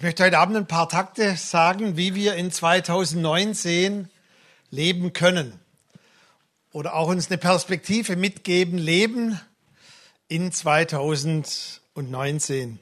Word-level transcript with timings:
Ich 0.00 0.02
möchte 0.02 0.24
heute 0.24 0.38
Abend 0.38 0.56
ein 0.56 0.66
paar 0.66 0.88
Takte 0.88 1.36
sagen, 1.36 1.98
wie 1.98 2.14
wir 2.14 2.34
in 2.34 2.50
2019 2.50 4.08
leben 4.70 5.12
können. 5.12 5.60
Oder 6.72 6.94
auch 6.94 7.08
uns 7.08 7.26
eine 7.26 7.36
Perspektive 7.36 8.16
mitgeben, 8.16 8.78
leben 8.78 9.38
in 10.26 10.52
2019. 10.52 12.80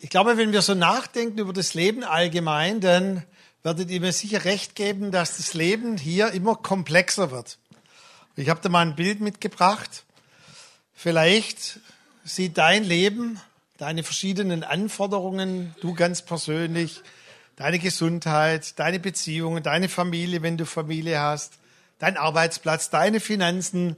Ich 0.00 0.10
glaube, 0.10 0.36
wenn 0.36 0.50
wir 0.50 0.62
so 0.62 0.74
nachdenken 0.74 1.38
über 1.38 1.52
das 1.52 1.74
Leben 1.74 2.02
allgemein, 2.02 2.80
dann 2.80 3.22
werdet 3.62 3.92
ihr 3.92 4.00
mir 4.00 4.12
sicher 4.12 4.44
recht 4.44 4.74
geben, 4.74 5.12
dass 5.12 5.36
das 5.36 5.54
Leben 5.54 5.96
hier 5.96 6.32
immer 6.32 6.56
komplexer 6.56 7.30
wird. 7.30 7.58
Ich 8.34 8.48
habe 8.48 8.58
da 8.60 8.68
mal 8.68 8.84
ein 8.84 8.96
Bild 8.96 9.20
mitgebracht. 9.20 10.02
Vielleicht 10.92 11.78
sieht 12.24 12.58
dein 12.58 12.82
Leben 12.82 13.40
deine 13.82 14.04
verschiedenen 14.04 14.62
Anforderungen, 14.62 15.74
du 15.80 15.92
ganz 15.92 16.22
persönlich, 16.22 17.00
deine 17.56 17.80
Gesundheit, 17.80 18.78
deine 18.78 19.00
Beziehungen, 19.00 19.64
deine 19.64 19.88
Familie, 19.88 20.40
wenn 20.40 20.56
du 20.56 20.66
Familie 20.66 21.18
hast, 21.18 21.54
dein 21.98 22.16
Arbeitsplatz, 22.16 22.90
deine 22.90 23.18
Finanzen. 23.18 23.96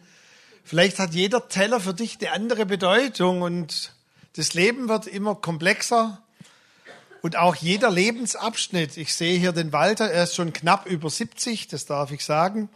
Vielleicht 0.65 0.99
hat 0.99 1.13
jeder 1.13 1.51
Teller 1.51 1.81
für 1.81 1.93
dich 1.93 2.17
eine 2.19 2.33
andere 2.33 2.65
Bedeutung 2.65 3.43
und 3.43 3.93
das 4.37 4.55
Leben 4.55 4.89
wird 4.89 5.07
immer 5.07 5.35
komplexer 5.35 6.23
und 7.21 7.37
auch 7.37 7.55
jeder 7.55 7.91
Lebensabschnitt. 7.91 8.97
Ich 8.97 9.13
sehe 9.13 9.39
hier 9.39 9.53
den 9.53 9.75
Walter, 9.75 10.11
er 10.11 10.25
ist 10.25 10.35
schon 10.35 10.55
knapp 10.55 10.87
über 10.87 11.11
70, 11.11 11.69
das 11.69 11.85
darf 11.85 12.11
ich 12.11 12.25
sagen. 12.25 12.71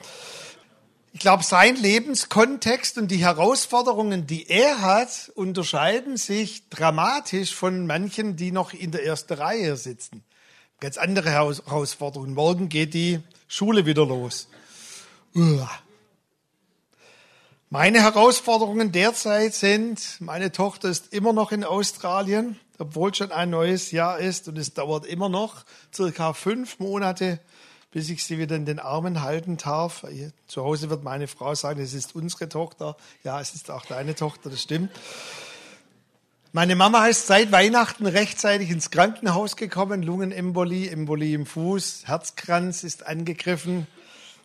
Ich 1.12 1.20
glaube, 1.20 1.42
sein 1.42 1.76
Lebenskontext 1.76 2.98
und 2.98 3.08
die 3.08 3.16
Herausforderungen, 3.16 4.26
die 4.26 4.48
er 4.48 4.82
hat, 4.82 5.32
unterscheiden 5.34 6.16
sich 6.16 6.68
dramatisch 6.68 7.54
von 7.54 7.86
manchen, 7.86 8.36
die 8.36 8.52
noch 8.52 8.72
in 8.72 8.90
der 8.90 9.04
ersten 9.04 9.34
Reihe 9.34 9.76
sitzen. 9.76 10.22
Ganz 10.80 10.98
andere 10.98 11.30
Herausforderungen. 11.30 12.34
Morgen 12.34 12.68
geht 12.68 12.94
die 12.94 13.20
Schule 13.48 13.86
wieder 13.86 14.06
los. 14.06 14.48
Meine 17.70 18.02
Herausforderungen 18.02 18.92
derzeit 18.92 19.54
sind, 19.54 20.20
meine 20.20 20.52
Tochter 20.52 20.88
ist 20.88 21.12
immer 21.12 21.32
noch 21.32 21.52
in 21.52 21.64
Australien, 21.64 22.58
obwohl 22.78 23.14
schon 23.14 23.32
ein 23.32 23.50
neues 23.50 23.90
Jahr 23.90 24.18
ist 24.18 24.46
und 24.48 24.56
es 24.56 24.74
dauert 24.74 25.04
immer 25.04 25.28
noch 25.28 25.64
circa 25.92 26.32
fünf 26.32 26.78
Monate, 26.78 27.40
bis 27.90 28.10
ich 28.10 28.24
sie 28.24 28.38
wieder 28.38 28.56
in 28.56 28.66
den 28.66 28.78
Armen 28.78 29.22
halten 29.22 29.56
darf. 29.56 30.06
Zu 30.46 30.62
Hause 30.64 30.90
wird 30.90 31.04
meine 31.04 31.26
Frau 31.26 31.54
sagen, 31.54 31.80
es 31.80 31.94
ist 31.94 32.14
unsere 32.14 32.48
Tochter. 32.48 32.96
Ja, 33.24 33.40
es 33.40 33.54
ist 33.54 33.70
auch 33.70 33.86
deine 33.86 34.14
Tochter, 34.14 34.50
das 34.50 34.62
stimmt. 34.62 34.90
Meine 36.52 36.76
Mama 36.76 37.06
ist 37.06 37.26
seit 37.26 37.52
Weihnachten 37.52 38.06
rechtzeitig 38.06 38.70
ins 38.70 38.90
Krankenhaus 38.90 39.56
gekommen. 39.56 40.02
Lungenembolie, 40.02 40.90
Embolie 40.90 41.34
im 41.34 41.46
Fuß, 41.46 42.04
Herzkranz 42.06 42.84
ist 42.84 43.06
angegriffen, 43.06 43.86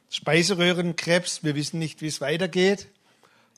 Speiseröhrenkrebs. 0.10 1.44
Wir 1.44 1.56
wissen 1.56 1.80
nicht, 1.80 2.02
wie 2.02 2.08
es 2.08 2.20
weitergeht. 2.20 2.88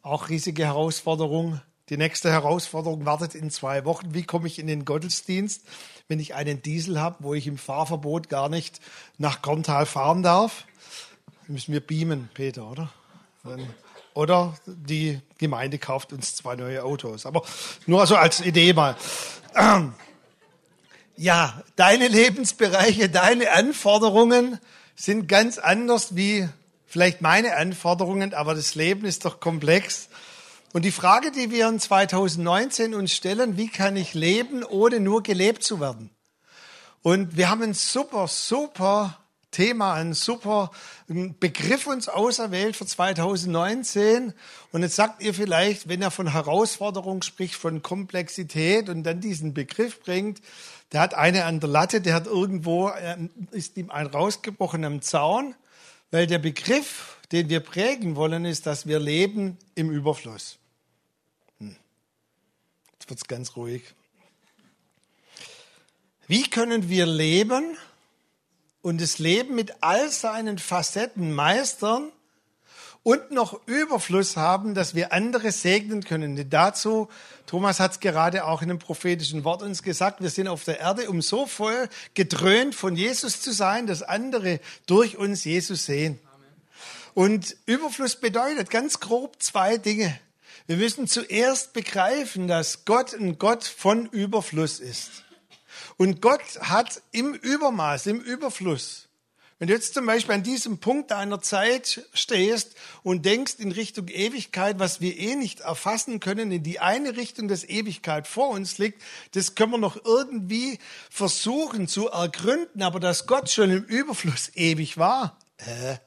Auch 0.04 0.30
riesige 0.30 0.66
Herausforderung. 0.66 1.60
Die 1.90 1.98
nächste 1.98 2.32
Herausforderung 2.32 3.06
wartet 3.06 3.36
in 3.36 3.52
zwei 3.52 3.86
Wochen. 3.86 4.14
Wie 4.14 4.24
komme 4.24 4.48
ich 4.48 4.60
in 4.60 4.68
den 4.68 4.86
Gottesdienst? 4.86 5.62
wenn 6.08 6.20
ich 6.20 6.36
einen 6.36 6.62
Diesel 6.62 7.00
habe, 7.00 7.18
wo 7.20 7.34
ich 7.34 7.48
im 7.48 7.58
Fahrverbot 7.58 8.30
gar 8.30 8.50
nicht 8.50 8.80
nach 9.18 9.42
Korntal 9.42 9.86
fahren 9.86 10.24
darf. 10.24 10.66
Müssen 11.48 11.74
wir 11.74 11.80
beamen, 11.80 12.30
Peter, 12.34 12.70
oder? 12.70 12.90
Oder 14.14 14.56
die 14.66 15.20
Gemeinde 15.38 15.78
kauft 15.78 16.14
uns 16.14 16.36
zwei 16.36 16.56
neue 16.56 16.84
Autos. 16.84 17.26
Aber 17.26 17.44
nur 17.86 18.06
so 18.08 18.16
als 18.16 18.42
Idee 18.42 18.74
mal. 18.74 18.96
Ja, 21.18 21.64
deine 21.78 22.10
Lebensbereiche, 22.10 23.08
deine 23.08 23.52
Anforderungen 23.52 24.60
sind 24.98 25.30
ganz 25.30 25.58
anders 25.58 26.18
wie 26.18 26.50
vielleicht 26.86 27.22
meine 27.22 27.56
Anforderungen, 27.56 28.34
aber 28.34 28.54
das 28.54 28.76
Leben 28.76 29.06
ist 29.06 29.24
doch 29.24 29.40
komplex. 29.40 30.10
Und 30.76 30.84
die 30.84 30.92
Frage, 30.92 31.32
die 31.32 31.52
wir 31.52 31.70
in 31.70 31.80
2019 31.80 32.96
uns 32.96 33.14
stellen, 33.14 33.56
wie 33.56 33.70
kann 33.70 33.96
ich 33.96 34.14
leben, 34.14 34.62
ohne 34.66 35.00
nur 35.00 35.24
gelebt 35.24 35.64
zu 35.64 35.80
werden? 35.80 36.10
Und 37.02 37.38
wir 37.38 37.50
haben 37.50 37.62
ein 37.62 37.74
super, 37.74 38.28
super 38.28 39.18
Thema, 39.52 39.94
ein 39.94 40.14
super 40.14 40.72
Begriff 41.08 41.88
uns 41.88 42.10
auserwählt 42.10 42.76
für 42.76 42.86
2019. 42.86 44.34
Und 44.74 44.82
jetzt 44.82 44.98
sagt 44.98 45.24
ihr 45.24 45.34
vielleicht, 45.34 45.88
wenn 45.88 46.02
er 46.02 46.12
von 46.12 46.30
Herausforderung 46.30 47.22
spricht, 47.22 47.56
von 47.56 47.82
Komplexität 47.82 48.90
und 48.90 49.04
dann 49.04 49.22
diesen 49.22 49.54
Begriff 49.54 50.02
bringt, 50.02 50.42
der 50.92 51.00
hat 51.00 51.14
eine 51.14 51.46
an 51.46 51.62
der 51.62 51.70
Latte, 51.70 52.02
der 52.02 52.16
hat 52.16 52.28
irgendwo, 52.28 52.92
ähm, 53.00 53.30
ist 53.52 53.78
ihm 53.78 53.92
ein 53.92 54.08
rausgebrochen 54.08 54.84
am 54.84 55.02
Zaun, 55.02 55.56
weil 56.12 56.28
der 56.28 56.40
Begriff, 56.40 57.16
den 57.32 57.48
wir 57.48 57.62
prägen 57.62 58.18
wollen, 58.18 58.44
ist, 58.44 58.66
dass 58.66 58.88
wir 58.88 59.00
leben 59.00 59.58
im 59.76 59.90
Überfluss. 59.90 60.60
Jetzt 63.06 63.10
wird 63.12 63.20
es 63.20 63.28
ganz 63.28 63.56
ruhig. 63.56 63.84
Wie 66.26 66.50
können 66.50 66.90
wir 66.90 67.06
leben 67.06 67.78
und 68.82 69.00
das 69.00 69.20
Leben 69.20 69.54
mit 69.54 69.76
all 69.82 70.10
seinen 70.10 70.58
Facetten 70.58 71.32
meistern 71.32 72.12
und 73.04 73.30
noch 73.30 73.60
Überfluss 73.68 74.38
haben, 74.38 74.74
dass 74.74 74.96
wir 74.96 75.14
andere 75.14 75.52
segnen 75.52 76.04
können? 76.04 76.36
Denn 76.36 76.50
dazu, 76.50 77.10
Thomas 77.46 77.80
hat 77.80 77.92
es 77.92 78.00
gerade 78.00 78.44
auch 78.44 78.64
in 78.64 78.72
einem 78.72 78.80
prophetischen 78.80 79.44
Wort 79.44 79.62
uns 79.62 79.84
gesagt, 79.84 80.24
wir 80.24 80.32
sind 80.32 80.48
auf 80.48 80.64
der 80.64 80.80
Erde, 80.80 81.08
um 81.08 81.22
so 81.22 81.46
voll 81.46 81.88
gedröhnt 82.16 82.74
von 82.74 82.96
Jesus 82.96 83.40
zu 83.40 83.52
sein, 83.52 83.86
dass 83.86 84.02
andere 84.02 84.60
durch 84.88 85.16
uns 85.16 85.44
Jesus 85.44 85.86
sehen. 85.86 86.20
Und 87.14 87.56
Überfluss 87.68 88.16
bedeutet 88.16 88.72
ganz 88.72 89.00
grob 89.00 89.44
zwei 89.44 89.78
Dinge. 89.78 90.20
Wir 90.68 90.78
müssen 90.78 91.08
zuerst 91.08 91.74
begreifen, 91.74 92.48
dass 92.48 92.86
Gott 92.86 93.14
ein 93.14 93.38
Gott 93.38 93.64
von 93.64 94.08
Überfluss 94.08 94.80
ist. 94.80 95.24
Und 95.98 96.22
Gott 96.22 96.42
hat 96.60 97.04
im 97.12 97.36
Übermaß, 97.36 98.08
im 98.08 98.20
Überfluss. 98.20 99.08
Wenn 99.60 99.68
du 99.68 99.74
jetzt 99.74 99.94
zum 99.94 100.08
Beispiel 100.08 100.36
an 100.36 100.44
diesem 100.44 100.80
Punkt 100.80 101.12
deiner 101.12 101.40
Zeit 101.40 102.06
stehst 102.14 102.76
und 103.04 103.26
denkst 103.26 103.56
in 103.60 103.72
Richtung 103.72 104.08
Ewigkeit, 104.08 104.80
was 104.80 105.02
wir 105.02 105.18
eh 105.18 105.36
nicht 105.36 105.62
erfassen 105.62 106.20
können, 106.20 106.52
in 106.52 106.64
die 106.64 106.80
eine 106.80 107.16
Richtung, 107.16 107.48
dass 107.48 107.64
Ewigkeit 107.64 108.28
vor 108.28 108.50
uns 108.50 108.80
liegt, 108.80 109.02
das 109.32 109.56
können 109.56 109.72
wir 109.72 109.78
noch 109.78 110.04
irgendwie 110.04 110.80
versuchen 111.10 111.88
zu 111.88 112.10
ergründen, 112.10 112.82
aber 112.82 113.00
dass 113.00 113.28
Gott 113.28 113.50
schon 113.50 113.70
im 113.70 113.84
Überfluss 113.84 114.52
ewig 114.56 114.98
war, 114.98 115.38
äh, 115.58 115.98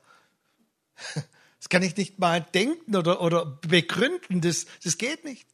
das 1.58 1.68
kann 1.68 1.82
ich 1.82 1.96
nicht 1.96 2.18
mal 2.18 2.40
denken 2.54 2.96
oder, 2.96 3.20
oder 3.20 3.46
begründen. 3.46 4.40
Das, 4.40 4.66
das 4.82 4.98
geht 4.98 5.24
nicht. 5.24 5.46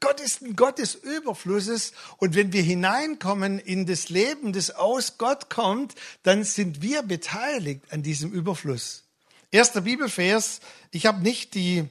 Gott 0.00 0.20
ist 0.20 0.42
ein 0.42 0.54
Gott 0.54 0.78
des 0.78 0.94
Überflusses 0.94 1.92
und 2.18 2.34
wenn 2.34 2.52
wir 2.52 2.62
hineinkommen 2.62 3.58
in 3.58 3.86
das 3.86 4.10
Leben, 4.10 4.52
das 4.52 4.70
aus 4.70 5.18
Gott 5.18 5.48
kommt, 5.48 5.94
dann 6.22 6.44
sind 6.44 6.82
wir 6.82 7.02
beteiligt 7.02 7.82
an 7.90 8.02
diesem 8.02 8.32
Überfluss. 8.32 9.04
Erster 9.50 9.82
Bibelvers, 9.82 10.60
ich 10.90 11.06
habe 11.06 11.22
nicht 11.22 11.54
die 11.54 11.84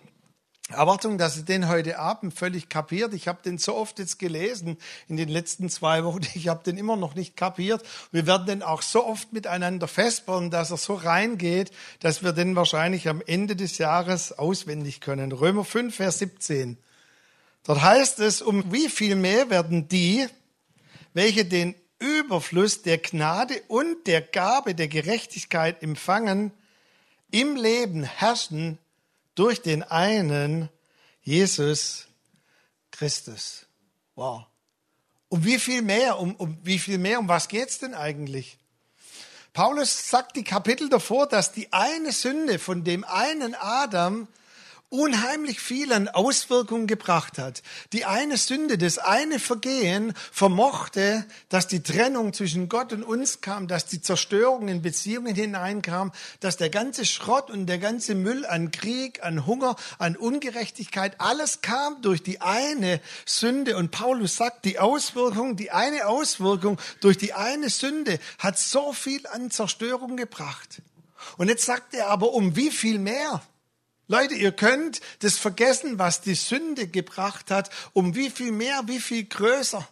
Erwartung, 0.74 1.18
dass 1.18 1.38
ihr 1.38 1.44
den 1.44 1.68
heute 1.68 2.00
Abend 2.00 2.34
völlig 2.34 2.70
kapiert. 2.70 3.14
Ich 3.14 3.28
habe 3.28 3.42
den 3.44 3.58
so 3.58 3.76
oft 3.76 4.00
jetzt 4.00 4.20
gelesen 4.20 4.78
in 5.08 5.18
den 5.18 5.30
letzten 5.30 5.70
zwei 5.70 6.04
Wochen. 6.04 6.22
Ich 6.34 6.48
habe 6.48 6.64
den 6.64 6.78
immer 6.78 6.96
noch 6.96 7.16
nicht 7.16 7.36
kapiert. 7.36 7.84
Wir 8.12 8.28
werden 8.28 8.48
den 8.48 8.64
auch 8.64 8.82
so 8.82 9.06
oft 9.06 9.34
miteinander 9.34 9.88
festbauen, 9.88 10.50
dass 10.52 10.72
er 10.72 10.78
so 10.78 10.94
reingeht, 10.94 11.72
dass 12.00 12.24
wir 12.24 12.32
den 12.32 12.56
wahrscheinlich 12.56 13.08
am 13.08 13.22
Ende 13.26 13.56
des 13.56 13.78
Jahres 13.78 14.38
auswendig 14.38 15.02
können. 15.02 15.32
Römer 15.32 15.66
5, 15.66 15.96
Vers 15.96 16.20
17. 16.20 16.78
Dort 17.64 17.82
heißt 17.82 18.20
es, 18.20 18.42
um 18.42 18.72
wie 18.72 18.90
viel 18.90 19.16
mehr 19.16 19.50
werden 19.50 19.88
die, 19.88 20.28
welche 21.14 21.46
den 21.46 21.76
Überfluss 22.00 22.82
der 22.82 22.98
Gnade 22.98 23.62
und 23.68 24.08
der 24.08 24.22
Gabe 24.22 24.73
der 24.73 24.88
Gerechtigkeit 24.88 25.84
empfangen, 25.84 26.52
im 27.29 27.56
Leben 27.56 28.03
herrschen 28.03 28.78
durch 29.36 29.62
den 29.62 29.84
einen 29.84 30.70
Jesus 31.22 32.08
Christus. 32.92 33.66
Wow. 34.16 34.46
Um 35.30 35.44
wie 35.46 35.60
viel 35.60 35.82
mehr? 35.82 36.20
Um, 36.20 36.36
um 36.36 36.58
wie 36.64 36.80
viel 36.80 36.98
mehr? 36.98 37.20
Um 37.20 37.28
was 37.28 37.48
geht's 37.48 37.80
denn 37.80 37.94
eigentlich? 37.94 38.58
Paulus 39.54 40.10
sagt 40.10 40.36
die 40.36 40.44
Kapitel 40.44 40.90
davor, 40.90 41.28
dass 41.28 41.52
die 41.52 41.72
eine 41.74 42.12
Sünde 42.12 42.58
von 42.60 42.84
dem 42.84 43.04
einen 43.04 43.56
Adam 43.56 44.28
unheimlich 44.91 45.61
viel 45.61 45.93
an 45.93 46.09
Auswirkungen 46.09 46.85
gebracht 46.85 47.38
hat. 47.38 47.64
Die 47.93 48.03
eine 48.03 48.35
Sünde, 48.35 48.78
das 48.78 48.97
eine 48.97 49.40
Vergehen 49.40 50.14
vermochte, 50.34 51.26
dass 51.47 51.67
die 51.67 51.82
Trennung 51.82 52.34
zwischen 52.34 52.67
Gott 52.67 52.91
und 52.91 53.02
uns 53.02 53.40
kam, 53.40 53.70
dass 53.70 53.85
die 53.85 54.02
Zerstörung 54.02 54.67
in 54.67 54.82
Beziehungen 54.82 55.34
hineinkam, 55.34 56.11
dass 56.41 56.58
der 56.58 56.70
ganze 56.70 57.05
Schrott 57.05 57.49
und 57.49 57.67
der 57.67 57.78
ganze 57.78 58.16
Müll 58.16 58.46
an 58.46 58.72
Krieg, 58.72 59.23
an 59.23 59.46
Hunger, 59.46 59.78
an 59.97 60.17
Ungerechtigkeit, 60.17 61.16
alles 61.20 61.61
kam 61.61 62.02
durch 62.02 62.22
die 62.22 62.41
eine 62.41 62.99
Sünde. 63.26 63.78
Und 63.78 63.91
Paulus 63.91 64.35
sagt, 64.35 64.66
die 64.66 64.78
Auswirkung, 64.78 65.55
die 65.55 65.72
eine 65.72 66.08
Auswirkung 66.08 66.78
durch 66.99 67.17
die 67.17 67.32
eine 67.34 67.70
Sünde 67.70 68.20
hat 68.40 68.59
so 68.59 68.91
viel 68.91 69.26
an 69.28 69.52
Zerstörung 69.52 70.17
gebracht. 70.17 70.82
Und 71.37 71.47
jetzt 71.47 71.66
sagt 71.66 71.94
er 71.94 72.09
aber, 72.09 72.34
um 72.34 72.58
wie 72.58 72.72
viel 72.72 72.99
mehr? 72.99 73.41
Leute, 74.11 74.34
ihr 74.34 74.52
könnt 74.52 74.99
das 75.19 75.37
vergessen, 75.37 75.97
was 75.97 76.19
die 76.19 76.35
Sünde 76.35 76.85
gebracht 76.85 77.49
hat, 77.49 77.69
um 77.93 78.13
wie 78.13 78.29
viel 78.29 78.52
mehr, 78.52 78.81
wie 78.87 78.99
viel 78.99 79.23
größer. 79.23 79.87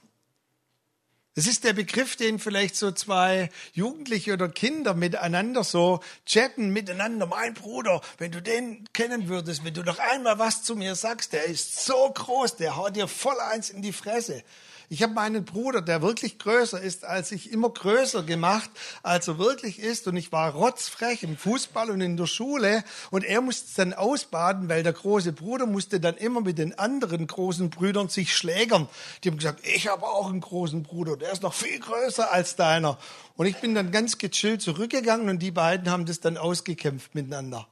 Das 1.35 1.47
ist 1.47 1.63
der 1.63 1.71
Begriff, 1.71 2.17
den 2.17 2.37
vielleicht 2.37 2.75
so 2.75 2.91
zwei 2.91 3.49
Jugendliche 3.71 4.33
oder 4.33 4.49
Kinder 4.49 4.93
miteinander 4.93 5.63
so 5.63 6.01
chatten, 6.25 6.71
miteinander. 6.71 7.27
Mein 7.27 7.53
Bruder, 7.53 8.01
wenn 8.17 8.33
du 8.33 8.41
den 8.41 8.89
kennen 8.91 9.29
würdest, 9.29 9.63
wenn 9.63 9.73
du 9.73 9.83
noch 9.83 9.99
einmal 9.99 10.37
was 10.37 10.63
zu 10.63 10.75
mir 10.75 10.95
sagst, 10.95 11.31
der 11.31 11.45
ist 11.45 11.85
so 11.85 12.11
groß, 12.13 12.57
der 12.57 12.75
haut 12.75 12.97
dir 12.97 13.07
voll 13.07 13.39
eins 13.39 13.69
in 13.69 13.81
die 13.81 13.93
Fresse. 13.93 14.43
Ich 14.91 15.03
habe 15.03 15.13
meinen 15.13 15.45
Bruder, 15.45 15.83
der 15.83 16.01
wirklich 16.01 16.39
größer 16.39 16.81
ist 16.81 17.05
als 17.05 17.31
ich, 17.31 17.51
immer 17.51 17.69
größer 17.69 18.23
gemacht, 18.23 18.71
als 19.03 19.27
er 19.27 19.37
wirklich 19.37 19.77
ist. 19.77 20.07
Und 20.07 20.17
ich 20.17 20.31
war 20.31 20.51
rotzfrech 20.51 21.21
im 21.21 21.37
Fußball 21.37 21.91
und 21.91 22.01
in 22.01 22.17
der 22.17 22.25
Schule. 22.25 22.83
Und 23.11 23.23
er 23.23 23.41
musste 23.41 23.69
dann 23.77 23.93
ausbaden, 23.93 24.67
weil 24.67 24.81
der 24.81 24.93
große 24.93 25.31
Bruder 25.31 25.67
musste 25.67 25.99
dann 25.99 26.17
immer 26.17 26.41
mit 26.41 26.57
den 26.57 26.79
anderen 26.79 27.27
großen 27.27 27.69
Brüdern 27.69 28.09
sich 28.09 28.35
schlägern. 28.35 28.89
Die 29.23 29.29
haben 29.29 29.37
gesagt, 29.37 29.59
ich 29.63 29.87
habe 29.87 30.07
auch 30.07 30.27
einen 30.27 30.41
großen 30.41 30.81
Bruder, 30.81 31.17
der 31.17 31.33
ist 31.33 31.43
noch 31.43 31.53
viel 31.53 31.79
größer 31.79 32.31
als 32.31 32.55
deiner. 32.55 32.97
Und 33.35 33.45
ich 33.45 33.57
bin 33.57 33.75
dann 33.75 33.91
ganz 33.91 34.17
gechillt 34.17 34.63
zurückgegangen 34.63 35.29
und 35.29 35.37
die 35.37 35.51
beiden 35.51 35.91
haben 35.91 36.07
das 36.07 36.19
dann 36.19 36.35
ausgekämpft 36.35 37.13
miteinander. 37.13 37.67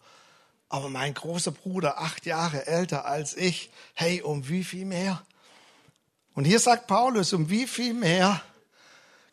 Aber 0.69 0.89
mein 0.89 1.15
großer 1.15 1.51
Bruder, 1.51 1.99
acht 1.99 2.27
Jahre 2.27 2.67
älter 2.67 3.05
als 3.05 3.35
ich, 3.35 3.71
hey, 3.95 4.21
um 4.21 4.49
wie 4.49 4.63
viel 4.63 4.85
mehr? 4.85 5.23
Und 6.37 6.45
hier 6.45 6.59
sagt 6.59 6.85
Paulus, 6.85 7.33
um 7.33 7.49
wie 7.49 7.65
viel 7.65 7.95
mehr 7.95 8.43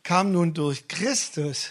kam 0.05 0.33
nun 0.33 0.55
durch 0.55 0.89
Christus 0.89 1.69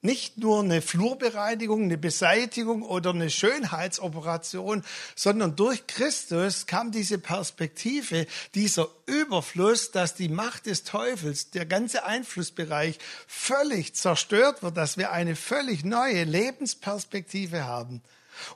nicht 0.00 0.38
nur 0.38 0.62
eine 0.62 0.80
Flurbereinigung, 0.80 1.82
eine 1.82 1.98
Beseitigung 1.98 2.84
oder 2.84 3.10
eine 3.10 3.30
Schönheitsoperation, 3.30 4.84
sondern 5.16 5.56
durch 5.56 5.88
Christus 5.88 6.66
kam 6.66 6.92
diese 6.92 7.18
Perspektive, 7.18 8.28
dieser 8.54 8.86
Überfluss, 9.06 9.90
dass 9.90 10.14
die 10.14 10.28
Macht 10.28 10.66
des 10.66 10.84
Teufels, 10.84 11.50
der 11.50 11.66
ganze 11.66 12.04
Einflussbereich 12.04 12.96
völlig 13.26 13.96
zerstört 13.96 14.62
wird, 14.62 14.76
dass 14.76 14.96
wir 14.96 15.10
eine 15.10 15.34
völlig 15.34 15.84
neue 15.84 16.22
Lebensperspektive 16.22 17.64
haben. 17.64 18.02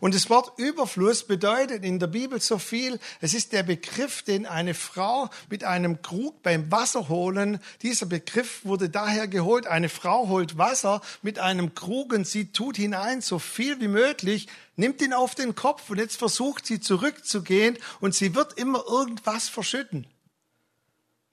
Und 0.00 0.14
das 0.14 0.30
Wort 0.30 0.58
Überfluss 0.58 1.24
bedeutet 1.24 1.84
in 1.84 1.98
der 1.98 2.06
Bibel 2.06 2.40
so 2.40 2.58
viel. 2.58 2.98
Es 3.20 3.34
ist 3.34 3.52
der 3.52 3.62
Begriff, 3.62 4.22
den 4.22 4.46
eine 4.46 4.74
Frau 4.74 5.28
mit 5.50 5.64
einem 5.64 6.02
Krug 6.02 6.42
beim 6.42 6.70
Wasserholen, 6.70 7.60
dieser 7.82 8.06
Begriff 8.06 8.64
wurde 8.64 8.88
daher 8.88 9.28
geholt. 9.28 9.66
Eine 9.66 9.88
Frau 9.88 10.28
holt 10.28 10.58
Wasser 10.58 11.00
mit 11.22 11.38
einem 11.38 11.74
Krug 11.74 12.12
und 12.12 12.26
sie 12.26 12.52
tut 12.52 12.76
hinein 12.76 13.20
so 13.20 13.38
viel 13.38 13.80
wie 13.80 13.88
möglich, 13.88 14.48
nimmt 14.76 15.00
ihn 15.02 15.12
auf 15.12 15.34
den 15.34 15.54
Kopf 15.54 15.90
und 15.90 15.98
jetzt 15.98 16.16
versucht 16.16 16.66
sie 16.66 16.80
zurückzugehen 16.80 17.78
und 18.00 18.14
sie 18.14 18.34
wird 18.34 18.58
immer 18.58 18.84
irgendwas 18.86 19.48
verschütten. 19.48 20.06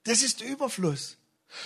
Das 0.04 0.22
ist 0.22 0.40
Überfluss. 0.40 1.16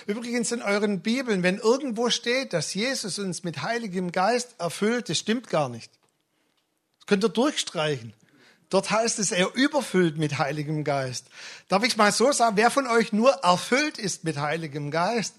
Übrigens 0.06 0.52
in 0.52 0.62
euren 0.62 1.00
Bibeln, 1.00 1.42
wenn 1.42 1.58
irgendwo 1.58 2.10
steht, 2.10 2.52
dass 2.52 2.74
Jesus 2.74 3.18
uns 3.18 3.44
mit 3.44 3.62
Heiligem 3.62 4.12
Geist 4.12 4.56
erfüllt, 4.58 5.08
das 5.08 5.18
stimmt 5.18 5.48
gar 5.48 5.68
nicht. 5.68 5.90
Könnt 7.06 7.24
ihr 7.24 7.28
durchstreichen. 7.28 8.12
Dort 8.68 8.90
heißt 8.90 9.20
es, 9.20 9.30
er 9.30 9.54
überfüllt 9.54 10.18
mit 10.18 10.38
Heiligem 10.38 10.82
Geist. 10.82 11.26
Darf 11.68 11.84
ich 11.84 11.96
mal 11.96 12.10
so 12.10 12.32
sagen, 12.32 12.56
wer 12.56 12.70
von 12.70 12.88
euch 12.88 13.12
nur 13.12 13.30
erfüllt 13.30 13.96
ist 13.96 14.24
mit 14.24 14.38
Heiligem 14.38 14.90
Geist, 14.90 15.36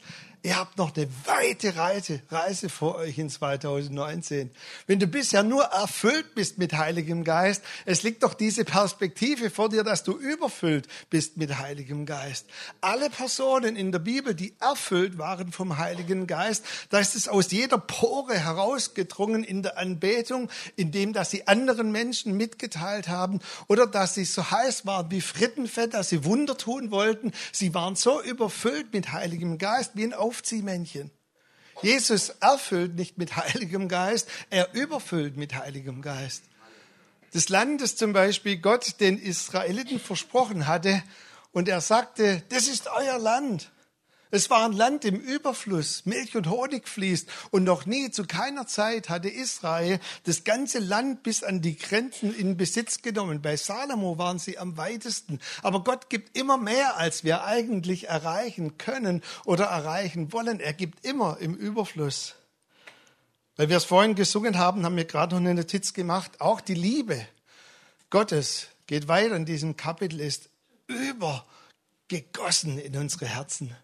Ihr 0.47 0.55
habt 0.55 0.77
noch 0.77 0.95
eine 0.95 1.09
weite 1.25 1.75
Reise, 1.75 2.21
Reise 2.29 2.69
vor 2.69 2.95
euch 2.95 3.17
in 3.17 3.29
2019. 3.29 4.49
Wenn 4.85 4.97
du 4.97 5.05
bisher 5.05 5.43
nur 5.43 5.63
erfüllt 5.63 6.35
bist 6.35 6.57
mit 6.57 6.71
Heiligem 6.71 7.25
Geist, 7.25 7.61
es 7.83 8.03
liegt 8.03 8.23
doch 8.23 8.33
diese 8.33 8.63
Perspektive 8.63 9.49
vor 9.49 9.67
dir, 9.67 9.83
dass 9.83 10.05
du 10.05 10.13
überfüllt 10.13 10.87
bist 11.09 11.35
mit 11.35 11.57
Heiligem 11.57 12.05
Geist. 12.05 12.45
Alle 12.79 13.09
Personen 13.09 13.75
in 13.75 13.91
der 13.91 13.99
Bibel, 13.99 14.33
die 14.35 14.53
erfüllt 14.61 15.17
waren 15.17 15.51
vom 15.51 15.79
Heiligen 15.79 16.27
Geist, 16.27 16.63
da 16.91 16.99
ist 16.99 17.15
es 17.15 17.27
aus 17.27 17.51
jeder 17.51 17.77
Pore 17.77 18.39
herausgedrungen 18.39 19.43
in 19.43 19.63
der 19.63 19.77
Anbetung, 19.77 20.49
indem 20.77 21.11
dass 21.11 21.29
sie 21.29 21.45
anderen 21.49 21.91
Menschen 21.91 22.37
mitgeteilt 22.37 23.09
haben 23.09 23.41
oder 23.67 23.85
dass 23.85 24.13
sie 24.13 24.23
so 24.23 24.49
heiß 24.49 24.85
waren 24.85 25.11
wie 25.11 25.19
Frittenfett, 25.19 25.93
dass 25.93 26.07
sie 26.07 26.23
Wunder 26.23 26.57
tun 26.57 26.89
wollten. 26.89 27.33
Sie 27.51 27.73
waren 27.73 27.97
so 27.97 28.21
überfüllt 28.21 28.93
mit 28.93 29.11
Heiligem 29.11 29.57
Geist 29.57 29.91
wie 29.95 30.05
ein 30.05 30.13
Aufziehmännchen. 30.37 31.09
Jesus 31.81 32.29
erfüllt 32.29 32.95
nicht 32.95 33.17
mit 33.17 33.35
Heiligem 33.35 33.87
Geist, 33.87 34.29
er 34.49 34.73
überfüllt 34.73 35.35
mit 35.35 35.55
Heiligem 35.55 36.01
Geist. 36.01 36.43
Das 37.33 37.49
Land, 37.49 37.81
das 37.81 37.95
zum 37.95 38.13
Beispiel 38.13 38.57
Gott 38.57 38.99
den 38.99 39.19
Israeliten 39.19 39.99
versprochen 39.99 40.67
hatte, 40.67 41.03
und 41.53 41.67
er 41.67 41.81
sagte, 41.81 42.43
das 42.49 42.67
ist 42.67 42.87
euer 42.87 43.17
Land. 43.17 43.71
Es 44.29 44.49
war 44.49 44.65
ein 44.65 44.73
Land 44.73 45.05
im 45.05 45.15
Überfluss, 45.15 46.05
Milch 46.05 46.35
und 46.35 46.49
Honig 46.49 46.89
fließt 46.89 47.29
und 47.51 47.63
noch 47.63 47.85
nie, 47.85 48.11
zu 48.11 48.25
keiner 48.25 48.67
Zeit 48.67 49.07
hatte 49.09 49.29
Israel 49.29 49.99
das 50.25 50.43
ganze 50.43 50.79
Land 50.79 51.23
bis 51.23 51.43
an 51.43 51.61
die 51.61 51.77
Grenzen 51.77 52.35
in 52.35 52.57
Besitz 52.57 53.01
genommen. 53.01 53.41
Bei 53.41 53.55
Salomo 53.55 54.17
waren 54.17 54.37
sie 54.37 54.57
am 54.57 54.75
weitesten. 54.75 55.39
Aber 55.63 55.83
Gott 55.83 56.09
gibt 56.09 56.37
immer 56.37 56.57
mehr, 56.57 56.97
als 56.97 57.23
wir 57.23 57.45
eigentlich 57.45 58.09
erreichen 58.09 58.77
können 58.77 59.23
oder 59.45 59.65
erreichen 59.65 60.33
wollen. 60.33 60.59
Er 60.59 60.73
gibt 60.73 61.05
immer 61.05 61.37
im 61.39 61.55
Überfluss. 61.55 62.35
Weil 63.55 63.69
wir 63.69 63.77
es 63.77 63.85
vorhin 63.85 64.15
gesungen 64.15 64.57
haben, 64.57 64.85
haben 64.85 64.97
wir 64.97 65.05
gerade 65.05 65.35
noch 65.35 65.41
eine 65.41 65.55
Notiz 65.55 65.93
gemacht. 65.93 66.41
Auch 66.41 66.59
die 66.59 66.75
Liebe 66.75 67.25
Gottes 68.09 68.67
geht 68.87 69.07
weiter 69.07 69.35
in 69.35 69.45
diesem 69.45 69.77
Kapitel, 69.77 70.19
ist 70.19 70.49
übergegossen 70.87 72.77
in 72.77 72.95
unsere 72.97 73.25
Herzen. 73.25 73.75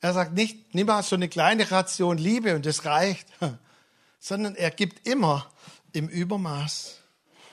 Er 0.00 0.14
sagt 0.14 0.32
nicht, 0.32 0.74
nimm 0.74 0.86
mal 0.86 1.02
so 1.02 1.16
eine 1.16 1.28
kleine 1.28 1.70
Ration 1.70 2.16
Liebe 2.16 2.54
und 2.54 2.64
das 2.64 2.84
reicht, 2.84 3.28
sondern 4.18 4.54
er 4.54 4.70
gibt 4.70 5.06
immer 5.06 5.50
im 5.92 6.08
Übermaß. 6.08 7.00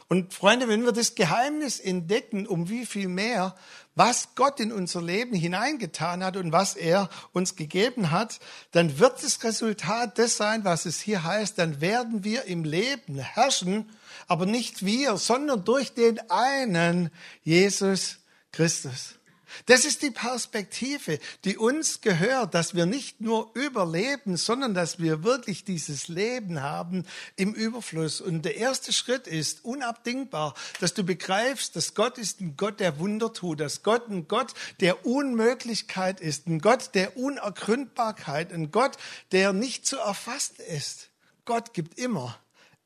Und 0.09 0.33
Freunde, 0.33 0.69
wenn 0.69 0.85
wir 0.85 0.93
das 0.93 1.15
Geheimnis 1.15 1.81
entdecken, 1.81 2.47
um 2.47 2.69
wie 2.69 2.85
viel 2.85 3.09
mehr, 3.09 3.55
was 3.95 4.35
Gott 4.35 4.61
in 4.61 4.71
unser 4.71 5.01
Leben 5.01 5.35
hineingetan 5.35 6.23
hat 6.23 6.37
und 6.37 6.53
was 6.53 6.77
er 6.77 7.09
uns 7.33 7.57
gegeben 7.57 8.11
hat, 8.11 8.39
dann 8.71 8.99
wird 8.99 9.21
das 9.21 9.43
Resultat 9.43 10.17
das 10.17 10.37
sein, 10.37 10.63
was 10.63 10.85
es 10.85 11.01
hier 11.01 11.23
heißt, 11.23 11.57
dann 11.59 11.81
werden 11.81 12.23
wir 12.23 12.45
im 12.45 12.63
Leben 12.63 13.15
herrschen, 13.17 13.89
aber 14.27 14.45
nicht 14.45 14.85
wir, 14.85 15.17
sondern 15.17 15.65
durch 15.65 15.93
den 15.93 16.19
einen 16.29 17.09
Jesus 17.43 18.19
Christus. 18.53 19.16
Das 19.65 19.85
ist 19.85 20.01
die 20.01 20.11
Perspektive, 20.11 21.19
die 21.43 21.57
uns 21.57 22.01
gehört, 22.01 22.53
dass 22.53 22.75
wir 22.75 22.85
nicht 22.85 23.21
nur 23.21 23.51
überleben, 23.55 24.37
sondern 24.37 24.73
dass 24.73 24.99
wir 24.99 25.23
wirklich 25.23 25.63
dieses 25.63 26.07
Leben 26.07 26.61
haben 26.61 27.05
im 27.35 27.53
Überfluss. 27.53 28.21
Und 28.21 28.43
der 28.43 28.57
erste 28.57 28.93
Schritt 28.93 29.27
ist 29.27 29.65
unabdingbar, 29.65 30.53
dass 30.79 30.93
du 30.93 31.03
begreifst, 31.03 31.75
dass 31.75 31.93
Gott 31.93 32.17
ist 32.17 32.41
ein 32.41 32.55
Gott, 32.57 32.79
der 32.79 32.99
Wunder 32.99 33.33
tut, 33.33 33.59
dass 33.59 33.83
Gott 33.83 34.07
ein 34.09 34.27
Gott 34.27 34.53
der 34.79 35.05
Unmöglichkeit 35.05 36.21
ist, 36.21 36.47
ein 36.47 36.59
Gott 36.59 36.91
der 36.93 37.17
Unergründbarkeit, 37.17 38.53
ein 38.53 38.71
Gott, 38.71 38.97
der 39.31 39.53
nicht 39.53 39.85
zu 39.85 39.97
erfassen 39.97 40.57
ist. 40.67 41.09
Gott 41.45 41.73
gibt 41.73 41.97
immer, 41.97 42.37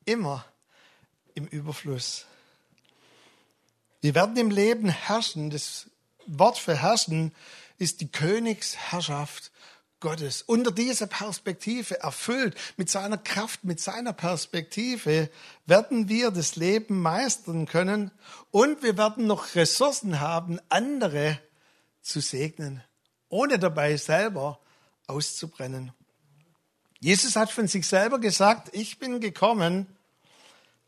immer 0.04 0.44
im 1.34 1.46
Überfluss. 1.46 2.26
Wir 4.00 4.14
werden 4.16 4.36
im 4.36 4.50
Leben 4.50 4.88
herrschen, 4.88 5.50
das 5.50 5.86
Wort 6.26 6.58
für 6.58 6.76
herrschen 6.76 7.32
ist 7.78 8.00
die 8.00 8.10
Königsherrschaft 8.10 9.50
Gottes. 10.02 10.42
Unter 10.42 10.72
dieser 10.72 11.06
Perspektive 11.06 12.00
erfüllt 12.00 12.56
mit 12.76 12.90
seiner 12.90 13.16
Kraft, 13.16 13.64
mit 13.64 13.80
seiner 13.80 14.12
Perspektive 14.12 15.30
werden 15.64 16.08
wir 16.08 16.30
das 16.30 16.56
Leben 16.56 17.00
meistern 17.00 17.66
können 17.66 18.10
und 18.50 18.82
wir 18.82 18.98
werden 18.98 19.26
noch 19.26 19.54
Ressourcen 19.54 20.20
haben, 20.20 20.60
andere 20.68 21.38
zu 22.02 22.20
segnen, 22.20 22.82
ohne 23.28 23.58
dabei 23.58 23.96
selber 23.96 24.60
auszubrennen. 25.06 25.92
Jesus 27.00 27.36
hat 27.36 27.50
von 27.50 27.66
sich 27.66 27.86
selber 27.86 28.18
gesagt, 28.18 28.70
ich 28.72 28.98
bin 28.98 29.20
gekommen, 29.20 29.86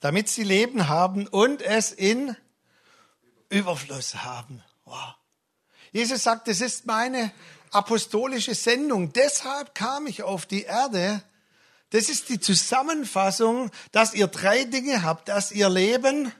damit 0.00 0.28
sie 0.28 0.44
Leben 0.44 0.88
haben 0.88 1.26
und 1.26 1.62
es 1.62 1.92
in 1.92 2.36
Überfluss 3.48 4.16
haben. 4.16 4.62
Wow. 4.84 5.14
Jesus 5.94 6.24
sagt, 6.24 6.48
das 6.48 6.60
ist 6.60 6.86
meine 6.86 7.30
apostolische 7.70 8.56
Sendung. 8.56 9.12
Deshalb 9.12 9.76
kam 9.76 10.08
ich 10.08 10.24
auf 10.24 10.44
die 10.44 10.64
Erde. 10.64 11.22
Das 11.90 12.08
ist 12.08 12.30
die 12.30 12.40
Zusammenfassung, 12.40 13.70
dass 13.92 14.12
ihr 14.12 14.26
drei 14.26 14.64
Dinge 14.64 15.04
habt, 15.04 15.28
dass 15.28 15.52
ihr 15.52 15.68
Leben 15.68 16.32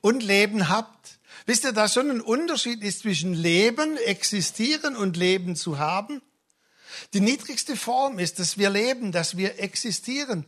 und 0.00 0.24
Leben 0.24 0.68
habt. 0.68 1.20
Wisst 1.46 1.62
ihr, 1.62 1.72
dass 1.72 1.94
schon 1.94 2.10
ein 2.10 2.20
Unterschied 2.20 2.82
ist 2.82 3.02
zwischen 3.02 3.32
Leben, 3.32 3.96
existieren 3.96 4.96
und 4.96 5.16
Leben 5.16 5.54
zu 5.54 5.78
haben? 5.78 6.20
Die 7.14 7.20
niedrigste 7.20 7.76
Form 7.76 8.18
ist, 8.18 8.40
dass 8.40 8.58
wir 8.58 8.70
leben, 8.70 9.12
dass 9.12 9.36
wir 9.36 9.60
existieren. 9.60 10.46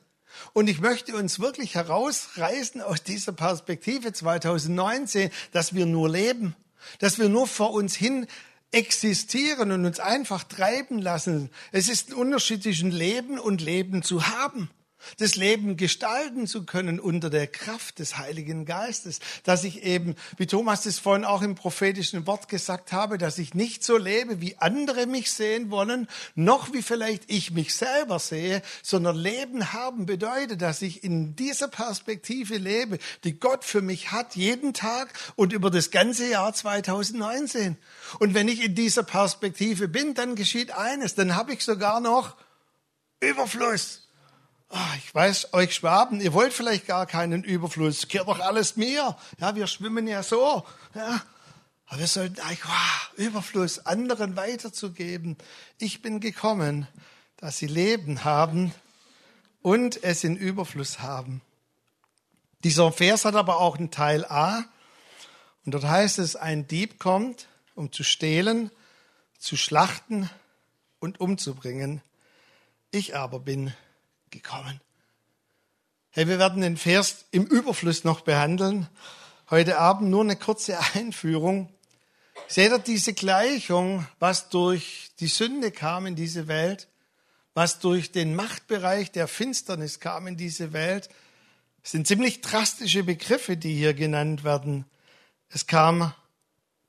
Und 0.52 0.69
ich 0.69 0.81
möchte 0.81 1.14
uns 1.14 1.38
wirklich 1.38 1.76
herausreißen 1.76 2.83
aus 2.83 3.05
dieser 3.05 3.31
Perspektive 3.31 4.12
2019, 4.12 5.31
dass 5.52 5.76
wir 5.76 5.87
nur 5.87 6.09
leben, 6.09 6.57
dass 6.99 7.18
wir 7.18 7.28
nur 7.28 7.46
vor 7.46 7.72
uns 7.72 7.94
hin 7.94 8.26
existieren 8.72 9.72
und 9.72 9.84
uns 9.84 9.99
einfach 9.99 10.44
treiben 10.44 11.00
lassen. 11.00 11.50
Es 11.72 11.88
ist 11.88 12.10
ein 12.10 12.14
Unterschied 12.14 12.62
zwischen 12.62 12.90
Leben 12.90 13.38
und 13.38 13.60
Leben 13.60 14.02
zu 14.02 14.28
haben 14.28 14.70
das 15.19 15.37
Leben 15.37 15.76
gestalten 15.76 16.47
zu 16.47 16.64
können 16.64 17.00
unter 17.00 17.30
der 17.30 17.47
Kraft 17.47 17.99
des 17.99 18.19
Heiligen 18.19 18.64
Geistes, 18.64 19.21
dass 19.45 19.64
ich 19.64 19.83
eben, 19.83 20.14
wie 20.37 20.47
Thomas 20.47 20.83
das 20.83 20.99
vorhin 20.99 21.25
auch 21.25 21.42
im 21.42 21.54
prophetischen 21.54 22.26
Wort 22.26 22.49
gesagt 22.49 22.92
habe, 22.92 23.19
dass 23.19 23.38
ich 23.38 23.54
nicht 23.54 23.85
so 23.85 23.97
lebe, 23.97 24.40
wie 24.40 24.57
andere 24.59 25.07
mich 25.07 25.30
sehen 25.30 25.71
wollen, 25.71 26.09
noch 26.35 26.73
wie 26.73 26.83
vielleicht 26.83 27.25
ich 27.28 27.50
mich 27.50 27.75
selber 27.75 28.19
sehe, 28.19 28.62
sondern 28.83 29.16
Leben 29.16 29.73
haben 29.73 30.07
bedeutet, 30.07 30.62
dass 30.62 30.83
ich 30.83 31.04
in 31.04 31.37
dieser 31.37 31.69
Perspektive 31.69 32.57
lebe, 32.57 32.99
die 33.25 33.38
Gott 33.38 33.64
für 33.64 33.83
mich 33.83 34.12
hat, 34.12 34.37
jeden 34.37 34.75
Tag 34.75 35.12
und 35.37 35.52
über 35.52 35.71
das 35.71 35.90
ganze 35.90 36.28
Jahr 36.28 36.52
2019. 36.52 37.76
Und 38.19 38.35
wenn 38.35 38.49
ich 38.49 38.64
in 38.64 38.75
dieser 38.75 39.02
Perspektive 39.02 39.88
bin, 39.88 40.14
dann 40.14 40.35
geschieht 40.35 40.73
eines, 40.73 41.14
dann 41.14 41.35
habe 41.37 41.52
ich 41.52 41.64
sogar 41.64 42.00
noch 42.00 42.37
Überfluss. 43.21 44.10
Oh, 44.73 44.95
ich 44.99 45.12
weiß, 45.12 45.53
euch 45.53 45.75
Schwaben, 45.75 46.21
ihr 46.21 46.33
wollt 46.33 46.53
vielleicht 46.53 46.87
gar 46.87 47.05
keinen 47.07 47.43
Überfluss, 47.43 48.07
gehört 48.07 48.29
doch 48.29 48.39
alles 48.39 48.77
mir. 48.77 49.17
Ja, 49.41 49.57
wir 49.57 49.67
schwimmen 49.67 50.07
ja 50.07 50.23
so. 50.23 50.65
Ja. 50.95 51.21
Aber 51.87 51.99
wir 51.99 52.07
sollten 52.07 52.41
eigentlich 52.41 52.65
wow, 52.65 53.11
Überfluss 53.17 53.85
anderen 53.85 54.37
weiterzugeben. 54.37 55.37
Ich 55.79 56.03
bin 56.03 56.21
gekommen, 56.21 56.87
dass 57.37 57.59
sie 57.59 57.67
Leben 57.67 58.23
haben 58.23 58.73
und 59.61 60.05
es 60.05 60.23
in 60.23 60.37
Überfluss 60.37 61.00
haben. 61.00 61.41
Dieser 62.62 62.93
Vers 62.93 63.25
hat 63.25 63.35
aber 63.35 63.59
auch 63.59 63.77
einen 63.77 63.91
Teil 63.91 64.25
A. 64.25 64.65
Und 65.65 65.73
dort 65.73 65.85
heißt 65.85 66.21
es, 66.21 66.37
ein 66.37 66.69
Dieb 66.69 67.00
kommt, 67.00 67.49
um 67.75 67.91
zu 67.91 68.05
stehlen, 68.05 68.71
zu 69.37 69.57
schlachten 69.57 70.31
und 71.00 71.19
umzubringen. 71.19 72.03
Ich 72.93 73.17
aber 73.17 73.41
bin 73.41 73.75
gekommen. 74.30 74.80
Hey, 76.10 76.26
wir 76.26 76.38
werden 76.38 76.62
den 76.62 76.76
Vers 76.76 77.25
im 77.30 77.46
Überfluss 77.46 78.04
noch 78.04 78.22
behandeln. 78.22 78.88
Heute 79.49 79.78
Abend 79.78 80.10
nur 80.10 80.22
eine 80.22 80.37
kurze 80.37 80.78
Einführung. 80.94 81.72
Seht 82.49 82.72
ihr 82.72 82.78
diese 82.78 83.12
Gleichung, 83.12 84.06
was 84.18 84.49
durch 84.49 85.10
die 85.20 85.28
Sünde 85.28 85.70
kam 85.70 86.06
in 86.06 86.16
diese 86.16 86.49
Welt, 86.49 86.88
was 87.54 87.78
durch 87.78 88.10
den 88.10 88.34
Machtbereich 88.34 89.12
der 89.12 89.28
Finsternis 89.28 90.00
kam 90.00 90.26
in 90.26 90.37
diese 90.37 90.72
Welt? 90.72 91.08
Das 91.82 91.92
sind 91.92 92.06
ziemlich 92.06 92.40
drastische 92.40 93.04
Begriffe, 93.04 93.56
die 93.56 93.75
hier 93.75 93.94
genannt 93.94 94.44
werden. 94.44 94.84
Es 95.49 95.66
kam 95.66 96.12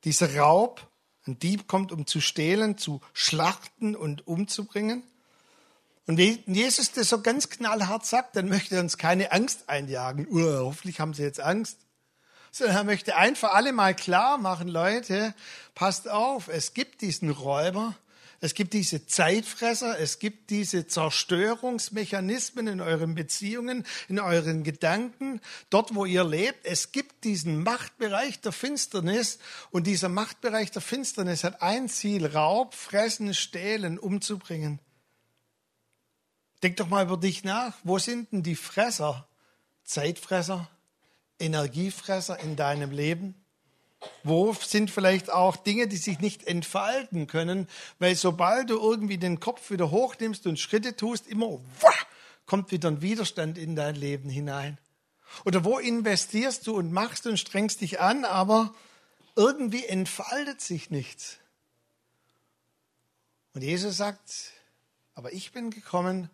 dieser 0.04 0.36
Raub, 0.36 0.88
ein 1.28 1.38
Dieb 1.38 1.68
kommt, 1.68 1.92
um 1.92 2.08
zu 2.08 2.22
stehlen, 2.22 2.78
zu 2.78 3.02
schlachten 3.14 3.96
und 3.96 4.28
umzubringen. 4.28 5.04
Und 6.08 6.18
wenn 6.18 6.40
Jesus 6.48 6.92
das 6.92 7.10
so 7.10 7.22
ganz 7.22 7.50
knallhart 7.50 8.06
sagt, 8.06 8.36
dann 8.36 8.50
möchte 8.50 8.76
er 8.76 8.82
uns 8.82 8.98
keine 8.98 9.32
Angst 9.32 9.70
einjagen. 9.70 10.28
Uh, 10.28 10.66
hoffentlich 10.66 11.00
haben 11.00 11.14
sie 11.14 11.24
jetzt 11.24 11.40
Angst. 11.40 11.78
Sondern 12.52 12.76
er 12.76 12.84
möchte 12.84 13.16
einfach 13.16 13.54
alle 13.54 13.72
mal 13.72 13.96
klar 13.96 14.38
machen, 14.38 14.68
Leute, 14.68 15.34
passt 15.74 16.10
auf, 16.10 16.50
es 16.50 16.74
gibt 16.74 17.02
diesen 17.02 17.30
Räuber, 17.30 17.96
es 18.44 18.56
gibt 18.56 18.74
diese 18.74 19.06
Zeitfresser, 19.06 20.00
es 20.00 20.18
gibt 20.18 20.50
diese 20.50 20.88
Zerstörungsmechanismen 20.88 22.66
in 22.68 22.82
euren 22.82 23.14
Beziehungen, 23.14 23.86
in 24.10 24.20
euren 24.20 24.64
Gedanken, 24.64 25.40
dort 25.70 25.94
wo 25.94 26.06
ihr 26.06 26.24
lebt. 26.24 26.66
Es 26.66 26.92
gibt 26.92 27.24
diesen 27.24 27.62
Machtbereich 27.62 28.42
der 28.42 28.52
Finsternis 28.52 29.38
und 29.70 29.86
dieser 29.86 30.10
Machtbereich 30.10 30.72
der 30.72 30.82
Finsternis 30.82 31.44
hat 31.44 31.62
ein 31.62 31.88
Ziel, 31.88 32.26
Raub, 32.26 32.74
Fressen, 32.74 33.36
Stehlen, 33.36 34.00
umzubringen. 34.00 34.80
Denk 36.64 36.78
doch 36.78 36.88
mal 36.88 37.06
über 37.06 37.18
dich 37.18 37.44
nach. 37.44 37.76
Wo 37.84 37.98
sind 37.98 38.32
denn 38.32 38.44
die 38.44 38.56
Fresser, 38.56 39.28
Zeitfresser, 39.84 40.70
Energiefresser 41.40 42.40
in 42.40 42.56
deinem 42.56 42.92
Leben? 42.92 43.36
Wo 44.24 44.54
sind 44.54 44.90
vielleicht 44.90 45.32
auch 45.32 45.56
Dinge, 45.56 45.88
die 45.88 45.98
sich 45.98 46.20
nicht 46.20 46.44
entfalten 46.46 47.28
können, 47.28 47.68
weil 48.00 48.16
sobald 48.16 48.70
du 48.70 48.80
irgendwie 48.80 49.18
den 49.18 49.40
Kopf 49.40 49.70
wieder 49.70 49.92
hochnimmst 49.92 50.48
und 50.48 50.60
Schritte 50.60 50.96
tust, 50.96 51.28
immer 51.28 51.60
wah, 51.80 51.94
kommt 52.46 52.72
wieder 52.72 52.90
ein 52.90 53.02
Widerstand 53.02 53.58
in 53.58 53.76
dein 53.76 53.96
Leben 53.96 54.30
hinein. 54.30 54.78
Oder 55.46 55.64
wo 55.64 55.78
investierst 55.78 56.68
du 56.68 56.76
und 56.76 56.92
machst 56.92 57.26
und 57.28 57.38
strengst 57.38 57.82
dich 57.82 58.00
an, 58.00 58.26
aber 58.26 58.74
irgendwie 59.36 59.86
entfaltet 59.86 60.62
sich 60.62 60.90
nichts. 60.90 61.38
Und 63.54 63.62
Jesus 63.62 63.98
sagt, 63.98 64.52
aber 65.14 65.32
ich 65.34 65.52
bin 65.52 65.72
gekommen, 65.72 66.30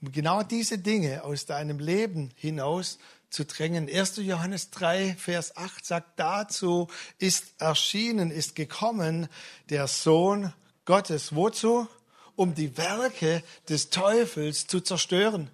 um 0.00 0.12
genau 0.12 0.42
diese 0.42 0.78
Dinge 0.78 1.24
aus 1.24 1.46
deinem 1.46 1.78
Leben 1.78 2.30
hinaus 2.36 2.98
zu 3.30 3.44
drängen. 3.44 3.88
1. 3.88 4.16
Johannes 4.18 4.70
3, 4.70 5.14
Vers 5.18 5.56
8 5.56 5.84
sagt, 5.84 6.18
dazu 6.18 6.88
ist 7.18 7.54
erschienen, 7.58 8.30
ist 8.30 8.54
gekommen 8.54 9.28
der 9.70 9.88
Sohn 9.88 10.52
Gottes. 10.84 11.34
Wozu? 11.34 11.88
Um 12.36 12.54
die 12.54 12.76
Werke 12.76 13.42
des 13.68 13.90
Teufels 13.90 14.66
zu 14.66 14.80
zerstören. 14.80 15.50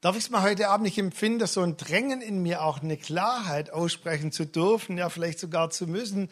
Darf 0.00 0.16
ich 0.16 0.22
es 0.22 0.30
mal 0.30 0.42
heute 0.42 0.68
Abend 0.68 0.84
nicht 0.84 0.98
empfinden, 0.98 1.44
so 1.48 1.60
ein 1.60 1.76
Drängen 1.76 2.22
in 2.22 2.40
mir 2.40 2.62
auch 2.62 2.80
eine 2.80 2.96
Klarheit 2.96 3.72
aussprechen 3.72 4.30
zu 4.30 4.44
dürfen, 4.44 4.96
ja 4.96 5.08
vielleicht 5.08 5.40
sogar 5.40 5.70
zu 5.70 5.88
müssen. 5.88 6.30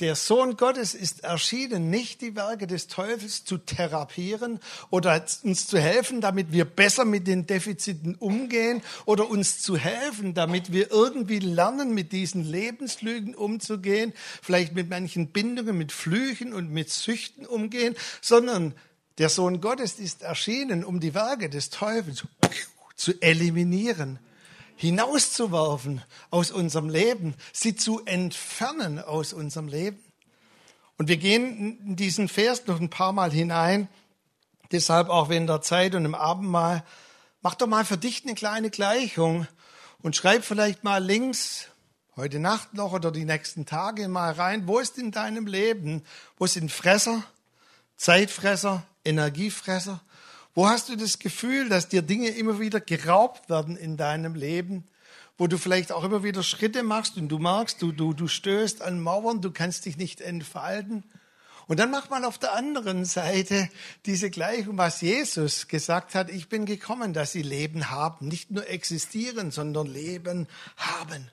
Der 0.00 0.14
Sohn 0.14 0.58
Gottes 0.58 0.94
ist 0.94 1.24
erschienen, 1.24 1.88
nicht 1.88 2.20
die 2.20 2.36
Werke 2.36 2.66
des 2.66 2.88
Teufels 2.88 3.46
zu 3.46 3.56
therapieren 3.56 4.60
oder 4.90 5.24
uns 5.44 5.66
zu 5.66 5.78
helfen, 5.78 6.20
damit 6.20 6.52
wir 6.52 6.66
besser 6.66 7.06
mit 7.06 7.26
den 7.26 7.46
Defiziten 7.46 8.16
umgehen 8.16 8.82
oder 9.06 9.30
uns 9.30 9.62
zu 9.62 9.78
helfen, 9.78 10.34
damit 10.34 10.70
wir 10.70 10.90
irgendwie 10.90 11.38
lernen, 11.38 11.94
mit 11.94 12.12
diesen 12.12 12.44
Lebenslügen 12.44 13.34
umzugehen, 13.34 14.12
vielleicht 14.42 14.74
mit 14.74 14.90
manchen 14.90 15.28
Bindungen, 15.28 15.78
mit 15.78 15.90
Flüchen 15.90 16.52
und 16.52 16.70
mit 16.70 16.90
Süchten 16.90 17.46
umgehen, 17.46 17.96
sondern 18.20 18.74
der 19.16 19.30
Sohn 19.30 19.62
Gottes 19.62 19.98
ist 19.98 20.20
erschienen, 20.20 20.84
um 20.84 21.00
die 21.00 21.14
Werke 21.14 21.48
des 21.48 21.70
Teufels 21.70 22.26
zu 22.96 23.20
eliminieren, 23.22 24.18
hinauszuwerfen 24.76 26.02
aus 26.30 26.50
unserem 26.50 26.88
Leben, 26.88 27.34
sie 27.52 27.76
zu 27.76 28.04
entfernen 28.04 28.98
aus 28.98 29.32
unserem 29.32 29.68
Leben. 29.68 30.02
Und 30.98 31.08
wir 31.08 31.16
gehen 31.16 31.78
in 31.80 31.96
diesen 31.96 32.28
Vers 32.28 32.66
noch 32.66 32.80
ein 32.80 32.90
paar 32.90 33.12
Mal 33.12 33.30
hinein, 33.30 33.88
deshalb 34.72 35.08
auch 35.08 35.28
während 35.28 35.48
der 35.48 35.62
Zeit 35.62 35.94
und 35.94 36.04
im 36.04 36.14
Abendmahl. 36.14 36.84
Mach 37.42 37.54
doch 37.54 37.66
mal 37.66 37.84
für 37.84 37.98
dich 37.98 38.24
eine 38.24 38.34
kleine 38.34 38.70
Gleichung 38.70 39.46
und 40.02 40.16
schreib 40.16 40.44
vielleicht 40.44 40.84
mal 40.84 41.02
links 41.02 41.68
heute 42.16 42.38
Nacht 42.38 42.72
noch 42.72 42.92
oder 42.92 43.12
die 43.12 43.26
nächsten 43.26 43.66
Tage 43.66 44.08
mal 44.08 44.32
rein, 44.32 44.66
wo 44.66 44.78
ist 44.78 44.96
in 44.96 45.10
deinem 45.10 45.46
Leben, 45.46 46.02
wo 46.38 46.46
sind 46.46 46.72
Fresser, 46.72 47.22
Zeitfresser, 47.96 48.84
Energiefresser, 49.04 50.00
wo 50.56 50.66
hast 50.66 50.88
du 50.88 50.96
das 50.96 51.18
Gefühl, 51.18 51.68
dass 51.68 51.88
dir 51.88 52.00
Dinge 52.00 52.30
immer 52.30 52.58
wieder 52.58 52.80
geraubt 52.80 53.50
werden 53.50 53.76
in 53.76 53.98
deinem 53.98 54.34
Leben? 54.34 54.84
Wo 55.36 55.48
du 55.48 55.58
vielleicht 55.58 55.92
auch 55.92 56.02
immer 56.02 56.24
wieder 56.24 56.42
Schritte 56.42 56.82
machst 56.82 57.18
und 57.18 57.28
du 57.28 57.38
merkst, 57.38 57.80
du, 57.82 57.92
du, 57.92 58.14
du 58.14 58.26
stößt 58.26 58.80
an 58.80 59.02
Mauern, 59.02 59.42
du 59.42 59.50
kannst 59.50 59.84
dich 59.84 59.98
nicht 59.98 60.22
entfalten. 60.22 61.04
Und 61.66 61.78
dann 61.78 61.90
macht 61.90 62.10
man 62.10 62.24
auf 62.24 62.38
der 62.38 62.54
anderen 62.54 63.04
Seite 63.04 63.68
diese 64.06 64.30
Gleichung, 64.30 64.78
was 64.78 65.02
Jesus 65.02 65.68
gesagt 65.68 66.14
hat, 66.14 66.30
ich 66.30 66.48
bin 66.48 66.64
gekommen, 66.64 67.12
dass 67.12 67.32
sie 67.32 67.42
Leben 67.42 67.90
haben, 67.90 68.26
nicht 68.26 68.50
nur 68.50 68.66
existieren, 68.66 69.50
sondern 69.50 69.86
Leben 69.86 70.46
haben. 70.78 71.30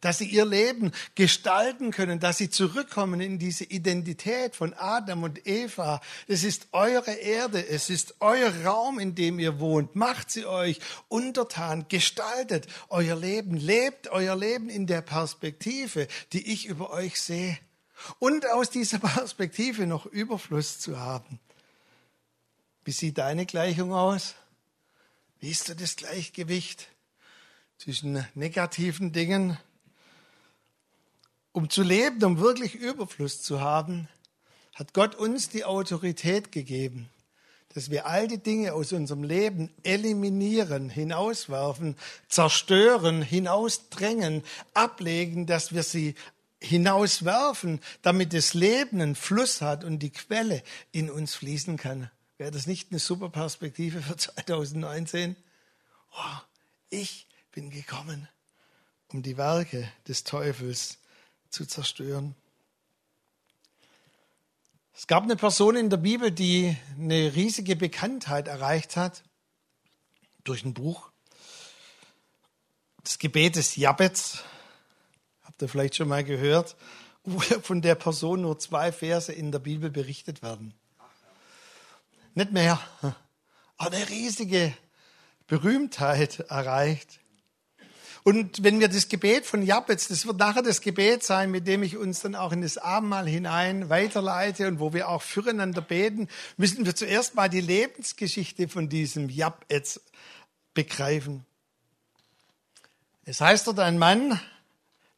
Dass 0.00 0.18
sie 0.18 0.26
ihr 0.26 0.46
Leben 0.46 0.92
gestalten 1.14 1.90
können, 1.90 2.20
dass 2.20 2.38
sie 2.38 2.50
zurückkommen 2.50 3.20
in 3.20 3.38
diese 3.38 3.64
Identität 3.64 4.56
von 4.56 4.74
Adam 4.74 5.22
und 5.22 5.46
Eva. 5.46 6.00
Es 6.26 6.44
ist 6.44 6.68
eure 6.72 7.12
Erde, 7.12 7.66
es 7.66 7.90
ist 7.90 8.14
euer 8.20 8.52
Raum, 8.64 8.98
in 8.98 9.14
dem 9.14 9.38
ihr 9.38 9.60
wohnt. 9.60 9.94
Macht 9.96 10.30
sie 10.30 10.46
euch 10.46 10.80
untertan, 11.08 11.86
gestaltet 11.88 12.66
euer 12.88 13.16
Leben, 13.16 13.56
lebt 13.56 14.08
euer 14.08 14.36
Leben 14.36 14.68
in 14.68 14.86
der 14.86 15.02
Perspektive, 15.02 16.08
die 16.32 16.52
ich 16.52 16.66
über 16.66 16.90
euch 16.90 17.20
sehe. 17.20 17.58
Und 18.18 18.48
aus 18.50 18.70
dieser 18.70 18.98
Perspektive 18.98 19.86
noch 19.86 20.06
Überfluss 20.06 20.78
zu 20.78 20.98
haben. 20.98 21.38
Wie 22.84 22.92
sieht 22.92 23.18
deine 23.18 23.44
Gleichung 23.44 23.92
aus? 23.92 24.34
Wie 25.38 25.50
ist 25.50 25.80
das 25.80 25.96
Gleichgewicht 25.96 26.88
zwischen 27.76 28.26
negativen 28.34 29.12
Dingen 29.12 29.58
um 31.52 31.68
zu 31.68 31.82
leben, 31.82 32.22
um 32.24 32.38
wirklich 32.38 32.74
Überfluss 32.74 33.42
zu 33.42 33.60
haben, 33.60 34.08
hat 34.74 34.94
Gott 34.94 35.14
uns 35.14 35.48
die 35.48 35.64
Autorität 35.64 36.52
gegeben, 36.52 37.10
dass 37.74 37.90
wir 37.90 38.06
all 38.06 38.28
die 38.28 38.42
Dinge 38.42 38.72
aus 38.72 38.92
unserem 38.92 39.22
Leben 39.22 39.70
eliminieren, 39.82 40.90
hinauswerfen, 40.90 41.96
zerstören, 42.28 43.22
hinausdrängen, 43.22 44.42
ablegen, 44.74 45.46
dass 45.46 45.74
wir 45.74 45.82
sie 45.82 46.14
hinauswerfen, 46.60 47.80
damit 48.02 48.32
das 48.34 48.54
Leben 48.54 49.00
einen 49.00 49.14
Fluss 49.14 49.60
hat 49.60 49.84
und 49.84 50.00
die 50.00 50.10
Quelle 50.10 50.62
in 50.92 51.10
uns 51.10 51.34
fließen 51.34 51.76
kann. 51.76 52.10
Wäre 52.38 52.50
das 52.50 52.66
nicht 52.66 52.90
eine 52.90 52.98
super 52.98 53.28
Perspektive 53.28 54.02
für 54.02 54.16
2019? 54.16 55.36
Oh, 56.12 56.38
ich 56.90 57.28
bin 57.52 57.70
gekommen, 57.70 58.28
um 59.08 59.22
die 59.22 59.36
Werke 59.36 59.90
des 60.08 60.24
Teufels 60.24 60.98
zu 61.50 61.66
zerstören. 61.66 62.34
Es 64.94 65.06
gab 65.06 65.24
eine 65.24 65.36
Person 65.36 65.76
in 65.76 65.90
der 65.90 65.96
Bibel, 65.96 66.30
die 66.30 66.76
eine 66.98 67.34
riesige 67.34 67.74
Bekanntheit 67.74 68.48
erreicht 68.48 68.96
hat 68.96 69.22
durch 70.44 70.64
ein 70.64 70.74
Buch. 70.74 71.10
Das 73.02 73.18
Gebet 73.18 73.56
des 73.56 73.76
Jabez. 73.76 74.44
Habt 75.42 75.62
ihr 75.62 75.68
vielleicht 75.68 75.96
schon 75.96 76.08
mal 76.08 76.22
gehört, 76.22 76.76
wo 77.24 77.40
von 77.62 77.82
der 77.82 77.94
Person 77.94 78.42
nur 78.42 78.58
zwei 78.58 78.92
Verse 78.92 79.32
in 79.32 79.52
der 79.52 79.58
Bibel 79.58 79.90
berichtet 79.90 80.42
werden. 80.42 80.74
Nicht 82.34 82.52
mehr, 82.52 82.78
aber 83.00 83.16
eine 83.96 84.08
riesige 84.08 84.76
Berühmtheit 85.46 86.40
erreicht. 86.40 87.20
Und 88.22 88.62
wenn 88.62 88.80
wir 88.80 88.88
das 88.88 89.08
Gebet 89.08 89.46
von 89.46 89.62
Jabez, 89.62 90.08
das 90.08 90.26
wird 90.26 90.38
nachher 90.38 90.62
das 90.62 90.82
Gebet 90.82 91.22
sein, 91.22 91.50
mit 91.50 91.66
dem 91.66 91.82
ich 91.82 91.96
uns 91.96 92.20
dann 92.20 92.34
auch 92.34 92.52
in 92.52 92.60
das 92.60 92.76
Abendmahl 92.76 93.26
hinein 93.26 93.88
weiterleite 93.88 94.68
und 94.68 94.78
wo 94.78 94.92
wir 94.92 95.08
auch 95.08 95.22
füreinander 95.22 95.80
beten, 95.80 96.28
müssen 96.58 96.84
wir 96.84 96.94
zuerst 96.94 97.34
mal 97.34 97.48
die 97.48 97.62
Lebensgeschichte 97.62 98.68
von 98.68 98.88
diesem 98.90 99.30
Jabez 99.30 100.00
begreifen. 100.74 101.46
Es 103.24 103.40
heißt 103.40 103.66
dort, 103.66 103.78
ein 103.78 103.98
Mann 103.98 104.38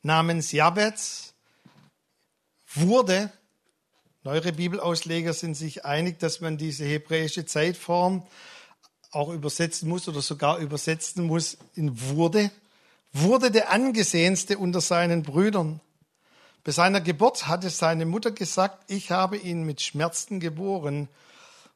namens 0.02 0.52
Jabez 0.52 1.35
wurde, 2.75 3.32
neuere 4.23 4.52
Bibelausleger 4.52 5.32
sind 5.32 5.54
sich 5.54 5.85
einig, 5.85 6.21
dass 6.21 6.40
man 6.40 6.56
diese 6.56 6.85
hebräische 6.85 7.47
Zeitform 7.47 8.25
auch 9.11 9.30
übersetzen 9.30 9.88
muss 9.88 10.09
oder 10.09 10.23
sogar 10.23 10.59
übersetzen 10.59 11.25
muss 11.25 11.59
in 11.75 12.00
wurde 12.00 12.50
wurde 13.12 13.50
der 13.50 13.71
angesehenste 13.71 14.59
unter 14.59 14.81
seinen 14.81 15.23
Brüdern. 15.23 15.81
Bei 16.64 16.73
seiner 16.73 17.00
Geburt 17.00 17.49
hatte 17.49 17.71
seine 17.71 18.07
Mutter 18.07 18.31
gesagt, 18.31 18.90
ich 18.90 19.11
habe 19.11 19.37
ihn 19.37 19.64
mit 19.64 19.83
Schmerzen 19.83 20.40
geboren 20.40 21.09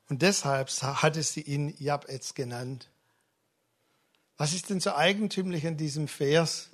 und 0.09 0.23
deshalb 0.23 0.69
hatte 0.71 1.23
sie 1.23 1.43
ihn 1.43 1.75
Jabez 1.79 2.35
genannt. 2.35 2.89
Was 4.37 4.53
ist 4.53 4.71
denn 4.71 4.81
so 4.81 4.95
eigentümlich 4.95 5.67
an 5.67 5.77
diesem 5.77 6.09
Vers? 6.09 6.71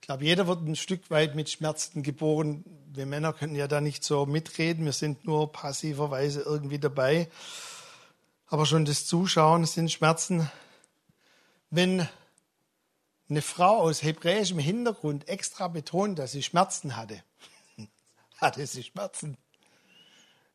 Ich 0.00 0.06
glaube, 0.06 0.24
jeder 0.24 0.48
wird 0.48 0.66
ein 0.66 0.76
Stück 0.76 1.10
weit 1.10 1.36
mit 1.36 1.48
Schmerzen 1.48 2.02
geboren. 2.02 2.64
Wir 2.92 3.06
Männer 3.06 3.32
können 3.32 3.54
ja 3.54 3.68
da 3.68 3.80
nicht 3.80 4.02
so 4.02 4.26
mitreden, 4.26 4.84
wir 4.84 4.92
sind 4.92 5.24
nur 5.24 5.52
passiverweise 5.52 6.40
irgendwie 6.40 6.80
dabei. 6.80 7.28
Aber 8.48 8.66
schon 8.66 8.84
das 8.84 9.06
Zuschauen 9.06 9.64
sind 9.64 9.92
Schmerzen. 9.92 10.50
Wenn 11.70 12.08
eine 13.32 13.40
Frau 13.40 13.78
aus 13.78 14.02
hebräischem 14.02 14.58
Hintergrund 14.58 15.26
extra 15.26 15.66
betont, 15.68 16.18
dass 16.18 16.32
sie 16.32 16.42
Schmerzen 16.42 16.96
hatte. 16.98 17.22
hatte 18.36 18.66
sie 18.66 18.82
Schmerzen. 18.82 19.38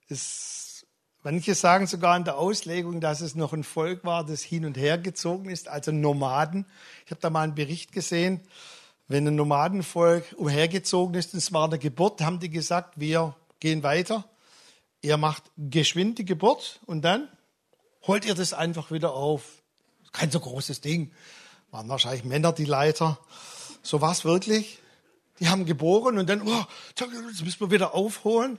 Es, 0.10 0.86
manche 1.24 1.55
sagen 1.55 1.88
sogar 1.88 2.15
in 2.15 2.24
der 2.24 2.38
Auslegung, 2.38 3.01
dass 3.01 3.22
es 3.22 3.34
noch 3.34 3.51
ein 3.51 3.63
Volk 3.63 4.05
war, 4.05 4.24
das 4.24 4.43
hin 4.43 4.63
und 4.63 4.77
her 4.77 5.00
gezogen 5.00 5.50
ist, 5.50 5.67
also 5.67 5.91
Nomaden. 5.91 6.67
Ich 7.05 7.10
habe 7.10 7.19
da 7.19 7.31
mal 7.31 7.41
einen 7.41 7.55
Bericht 7.55 7.93
gesehen. 7.93 8.41
Wenn 9.08 9.28
ein 9.28 9.36
Nomadenvolk 9.36 10.36
umhergezogen 10.38 11.15
ist, 11.15 11.34
und 11.34 11.39
es 11.39 11.51
war 11.51 11.65
eine 11.65 11.80
Geburt, 11.80 12.21
haben 12.21 12.39
die 12.39 12.51
gesagt, 12.51 12.99
wir 12.99 13.36
gehen 13.60 13.82
weiter. 13.82 14.23
Ihr 15.01 15.17
macht 15.17 15.43
geschwind 15.58 16.19
die 16.19 16.25
Geburt 16.25 16.80
und 16.86 17.01
dann 17.01 17.28
holt 18.06 18.23
ihr 18.23 18.36
das 18.36 18.54
einfach 18.54 18.91
wieder 18.91 19.13
auf. 19.13 19.63
Kein 20.12 20.30
so 20.30 20.39
großes 20.39 20.82
Ding 20.82 21.12
waren 21.71 21.89
wahrscheinlich 21.89 22.23
Männer 22.23 22.53
die 22.53 22.65
Leiter. 22.65 23.19
So 23.84 24.01
war 24.01 24.12
es 24.12 24.25
wirklich. 24.25 24.80
Die 25.39 25.49
haben 25.49 25.65
geboren 25.65 26.17
und 26.17 26.27
dann, 26.30 26.41
oh, 26.41 26.65
jetzt 26.89 27.43
müssen 27.43 27.60
wir 27.60 27.71
wieder 27.71 27.93
aufholen. 27.93 28.58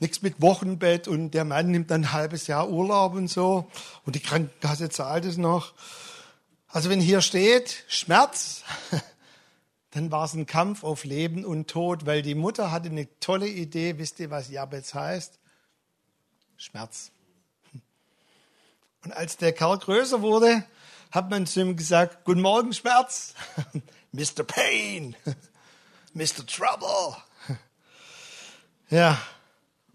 Nichts 0.00 0.22
mit 0.22 0.42
Wochenbett 0.42 1.06
und 1.06 1.30
der 1.32 1.44
Mann 1.44 1.70
nimmt 1.70 1.90
dann 1.90 2.02
ein 2.02 2.12
halbes 2.12 2.48
Jahr 2.48 2.68
Urlaub 2.68 3.14
und 3.14 3.28
so 3.28 3.70
und 4.04 4.16
die 4.16 4.20
Krankenkasse 4.20 4.88
zahlt 4.88 5.24
es 5.24 5.36
noch. 5.36 5.72
Also 6.66 6.90
wenn 6.90 7.00
hier 7.00 7.20
steht 7.20 7.84
Schmerz, 7.86 8.64
dann 9.92 10.10
war 10.10 10.24
es 10.24 10.34
ein 10.34 10.46
Kampf 10.46 10.82
auf 10.82 11.04
Leben 11.04 11.44
und 11.44 11.70
Tod, 11.70 12.06
weil 12.06 12.22
die 12.22 12.34
Mutter 12.34 12.72
hatte 12.72 12.88
eine 12.88 13.06
tolle 13.20 13.46
Idee. 13.46 13.98
Wisst 13.98 14.18
ihr, 14.18 14.30
was 14.30 14.50
Jabez 14.50 14.92
heißt? 14.92 15.38
Schmerz. 16.56 17.12
Und 19.04 19.12
als 19.12 19.36
der 19.36 19.52
Kerl 19.52 19.78
größer 19.78 20.22
wurde, 20.22 20.64
hat 21.10 21.30
man 21.30 21.46
zu 21.46 21.60
ihm 21.60 21.76
gesagt, 21.76 22.24
Guten 22.24 22.40
Morgen, 22.40 22.72
Schmerz. 22.72 23.34
Mr. 24.12 24.44
Pain. 24.44 25.16
Mr. 26.14 26.46
Trouble. 26.46 27.16
Ja, 28.90 29.18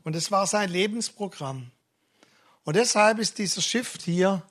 und 0.03 0.15
es 0.15 0.31
war 0.31 0.47
sein 0.47 0.69
Lebensprogramm. 0.69 1.71
Und 2.63 2.75
deshalb 2.75 3.19
ist 3.19 3.37
dieser 3.37 3.61
Shift 3.61 4.01
hier, 4.01 4.41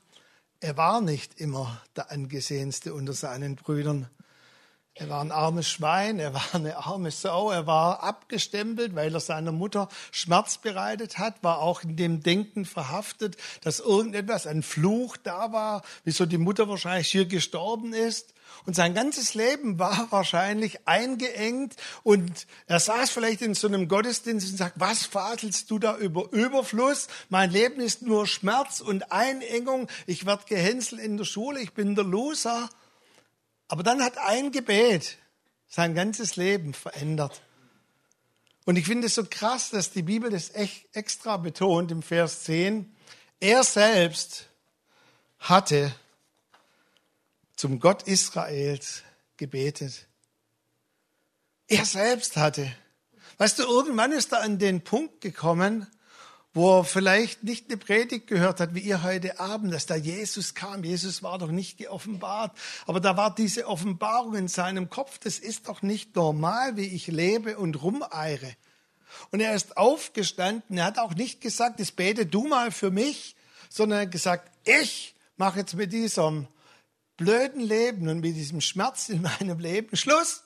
er 0.60 0.76
war 0.76 1.00
nicht 1.00 1.40
immer 1.40 1.82
der 1.96 2.10
angesehenste 2.12 2.94
unter 2.94 3.12
seinen 3.12 3.56
Brüdern. 3.56 4.08
Er 5.00 5.08
war 5.10 5.20
ein 5.20 5.30
armes 5.30 5.68
Schwein, 5.68 6.18
er 6.18 6.34
war 6.34 6.42
eine 6.54 6.76
arme 6.76 7.12
Sau, 7.12 7.52
er 7.52 7.68
war 7.68 8.02
abgestempelt, 8.02 8.96
weil 8.96 9.14
er 9.14 9.20
seiner 9.20 9.52
Mutter 9.52 9.88
Schmerz 10.10 10.58
bereitet 10.58 11.18
hat, 11.18 11.44
war 11.44 11.60
auch 11.60 11.84
in 11.84 11.94
dem 11.94 12.20
Denken 12.24 12.64
verhaftet, 12.64 13.36
dass 13.62 13.78
irgendetwas, 13.78 14.48
ein 14.48 14.64
Fluch 14.64 15.16
da 15.16 15.52
war, 15.52 15.82
wieso 16.02 16.26
die 16.26 16.36
Mutter 16.36 16.68
wahrscheinlich 16.68 17.12
hier 17.12 17.26
gestorben 17.26 17.92
ist. 17.92 18.34
Und 18.66 18.74
sein 18.74 18.92
ganzes 18.92 19.34
Leben 19.34 19.78
war 19.78 20.08
wahrscheinlich 20.10 20.88
eingeengt 20.88 21.76
und 22.02 22.48
er 22.66 22.80
saß 22.80 23.10
vielleicht 23.10 23.40
in 23.42 23.54
so 23.54 23.68
einem 23.68 23.86
Gottesdienst 23.86 24.50
und 24.50 24.56
sagt, 24.56 24.80
was 24.80 25.06
faselst 25.06 25.70
du 25.70 25.78
da 25.78 25.96
über 25.96 26.28
Überfluss? 26.32 27.06
Mein 27.28 27.52
Leben 27.52 27.80
ist 27.80 28.02
nur 28.02 28.26
Schmerz 28.26 28.80
und 28.80 29.12
Einengung. 29.12 29.86
Ich 30.08 30.26
werde 30.26 30.42
gehänselt 30.48 31.00
in 31.00 31.18
der 31.18 31.24
Schule, 31.24 31.60
ich 31.60 31.72
bin 31.72 31.94
der 31.94 32.04
Loser. 32.04 32.68
Aber 33.68 33.82
dann 33.82 34.02
hat 34.02 34.18
ein 34.18 34.50
Gebet 34.50 35.18
sein 35.68 35.94
ganzes 35.94 36.36
Leben 36.36 36.72
verändert. 36.72 37.42
Und 38.64 38.76
ich 38.76 38.86
finde 38.86 39.06
es 39.06 39.14
so 39.14 39.24
krass, 39.24 39.70
dass 39.70 39.92
die 39.92 40.02
Bibel 40.02 40.30
das 40.30 40.54
echt 40.54 40.94
extra 40.94 41.36
betont 41.36 41.90
im 41.90 42.02
Vers 42.02 42.44
10. 42.44 42.94
Er 43.40 43.62
selbst 43.64 44.46
hatte 45.38 45.94
zum 47.56 47.80
Gott 47.80 48.02
Israels 48.04 49.02
gebetet. 49.36 50.06
Er 51.66 51.84
selbst 51.84 52.36
hatte. 52.36 52.70
Weißt 53.36 53.58
du, 53.58 53.62
irgendwann 53.62 54.12
ist 54.12 54.32
er 54.32 54.42
an 54.42 54.58
den 54.58 54.82
Punkt 54.82 55.20
gekommen, 55.20 55.86
wo 56.54 56.78
er 56.78 56.84
vielleicht 56.84 57.44
nicht 57.44 57.66
eine 57.68 57.76
Predigt 57.76 58.26
gehört 58.26 58.60
hat, 58.60 58.74
wie 58.74 58.80
ihr 58.80 59.02
heute 59.02 59.38
Abend, 59.38 59.72
dass 59.72 59.86
da 59.86 59.96
Jesus 59.96 60.54
kam. 60.54 60.82
Jesus 60.82 61.22
war 61.22 61.38
doch 61.38 61.50
nicht 61.50 61.78
geoffenbart, 61.78 62.56
aber 62.86 63.00
da 63.00 63.16
war 63.16 63.34
diese 63.34 63.66
Offenbarung 63.66 64.34
in 64.34 64.48
seinem 64.48 64.88
Kopf. 64.90 65.18
Das 65.18 65.38
ist 65.38 65.68
doch 65.68 65.82
nicht 65.82 66.16
normal, 66.16 66.76
wie 66.76 66.86
ich 66.86 67.06
lebe 67.06 67.58
und 67.58 67.82
rumeire. 67.82 68.56
Und 69.30 69.40
er 69.40 69.54
ist 69.54 69.76
aufgestanden. 69.76 70.78
Er 70.78 70.86
hat 70.86 70.98
auch 70.98 71.14
nicht 71.14 71.40
gesagt, 71.40 71.80
das 71.80 71.92
bete 71.92 72.26
du 72.26 72.46
mal 72.46 72.70
für 72.70 72.90
mich, 72.90 73.36
sondern 73.68 74.00
er 74.00 74.02
hat 74.06 74.12
gesagt, 74.12 74.50
ich 74.64 75.14
mache 75.36 75.60
jetzt 75.60 75.74
mit 75.74 75.92
diesem 75.92 76.46
blöden 77.16 77.60
Leben 77.60 78.08
und 78.08 78.20
mit 78.20 78.36
diesem 78.36 78.60
Schmerz 78.60 79.08
in 79.08 79.22
meinem 79.22 79.58
Leben 79.58 79.96
Schluss. 79.96 80.42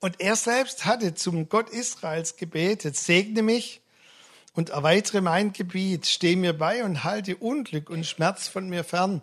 Und 0.00 0.20
er 0.20 0.36
selbst 0.36 0.84
hatte 0.84 1.14
zum 1.14 1.48
Gott 1.48 1.70
Israels 1.70 2.36
gebetet, 2.36 2.96
segne 2.96 3.42
mich 3.42 3.80
und 4.54 4.70
erweitere 4.70 5.20
mein 5.20 5.52
Gebiet, 5.52 6.06
steh 6.06 6.36
mir 6.36 6.56
bei 6.56 6.84
und 6.84 7.04
halte 7.04 7.36
Unglück 7.36 7.90
und 7.90 8.06
Schmerz 8.06 8.48
von 8.48 8.68
mir 8.68 8.84
fern. 8.84 9.20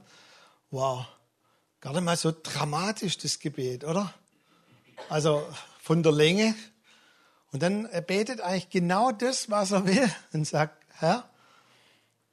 Wow, 0.69 1.05
gar 1.79 1.93
nicht 1.93 2.03
mal 2.03 2.17
so 2.17 2.31
dramatisch 2.31 3.17
das 3.17 3.39
Gebet, 3.39 3.83
oder? 3.83 4.13
Also 5.09 5.47
von 5.81 6.03
der 6.03 6.11
Länge. 6.11 6.53
Und 7.51 7.63
dann 7.63 7.85
er 7.85 8.01
betet 8.01 8.41
eigentlich 8.41 8.69
genau 8.69 9.11
das, 9.11 9.49
was 9.49 9.71
er 9.71 9.85
will 9.85 10.09
und 10.33 10.45
sagt, 10.45 10.77
Herr, 10.99 11.29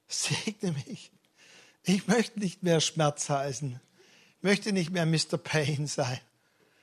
segne 0.07 0.73
mich. 0.85 1.11
Ich 1.83 2.07
möchte 2.07 2.39
nicht 2.39 2.63
mehr 2.63 2.81
Schmerz 2.81 3.29
heißen. 3.29 3.79
Ich 4.37 4.43
möchte 4.43 4.71
nicht 4.71 4.91
mehr 4.91 5.05
Mr. 5.05 5.37
Pain 5.37 5.87
sein. 5.87 6.19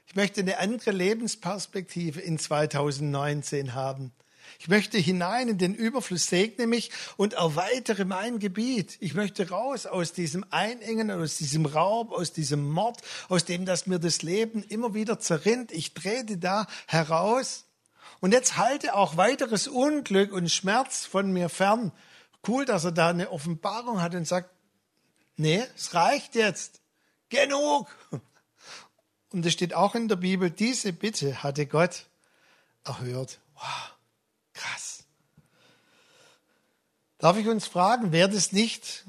Ich 0.06 0.14
möchte 0.14 0.40
eine 0.40 0.58
andere 0.58 0.92
Lebensperspektive 0.92 2.20
in 2.20 2.38
2019 2.38 3.74
haben. 3.74 4.12
Ich 4.58 4.68
möchte 4.68 4.98
hinein 4.98 5.48
in 5.48 5.58
den 5.58 5.74
Überfluss, 5.74 6.26
segne 6.26 6.66
mich 6.66 6.90
und 7.16 7.34
erweitere 7.34 8.04
mein 8.04 8.38
Gebiet. 8.38 8.96
Ich 9.00 9.14
möchte 9.14 9.48
raus 9.48 9.86
aus 9.86 10.12
diesem 10.12 10.44
Einengen, 10.50 11.10
aus 11.10 11.36
diesem 11.36 11.66
Raub, 11.66 12.12
aus 12.12 12.32
diesem 12.32 12.70
Mord, 12.70 13.00
aus 13.28 13.44
dem, 13.44 13.66
dass 13.66 13.86
mir 13.86 13.98
das 13.98 14.22
Leben 14.22 14.62
immer 14.62 14.94
wieder 14.94 15.18
zerrinnt. 15.18 15.72
Ich 15.72 15.94
trete 15.94 16.38
da 16.38 16.66
heraus. 16.86 17.64
Und 18.20 18.32
jetzt 18.32 18.56
halte 18.56 18.94
auch 18.94 19.16
weiteres 19.16 19.68
Unglück 19.68 20.32
und 20.32 20.50
Schmerz 20.50 21.04
von 21.06 21.32
mir 21.32 21.48
fern. 21.48 21.92
Cool, 22.46 22.64
dass 22.64 22.84
er 22.84 22.92
da 22.92 23.08
eine 23.08 23.30
Offenbarung 23.30 24.00
hat 24.00 24.14
und 24.14 24.26
sagt, 24.26 24.50
nee, 25.36 25.62
es 25.76 25.94
reicht 25.94 26.34
jetzt. 26.34 26.80
Genug. 27.28 27.88
Und 29.32 29.44
es 29.44 29.52
steht 29.52 29.74
auch 29.74 29.94
in 29.94 30.08
der 30.08 30.16
Bibel, 30.16 30.50
diese 30.50 30.92
Bitte 30.92 31.42
hatte 31.42 31.66
Gott 31.66 32.06
erhört. 32.84 33.40
Wow. 33.54 33.95
Krass. 34.56 35.04
Darf 37.18 37.36
ich 37.36 37.46
uns 37.46 37.66
fragen, 37.66 38.12
wäre 38.12 38.28
das 38.28 38.52
nicht 38.52 39.04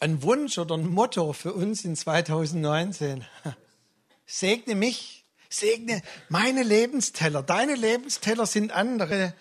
ein 0.00 0.22
Wunsch 0.22 0.58
oder 0.58 0.76
ein 0.76 0.88
Motto 0.88 1.32
für 1.32 1.52
uns 1.52 1.84
in 1.84 1.96
2019? 1.96 3.24
Segne 4.26 4.74
mich, 4.74 5.24
segne 5.48 6.02
meine 6.28 6.62
Lebensteller. 6.62 7.42
Deine 7.42 7.74
Lebensteller 7.74 8.46
sind 8.46 8.72
andere 8.72 9.34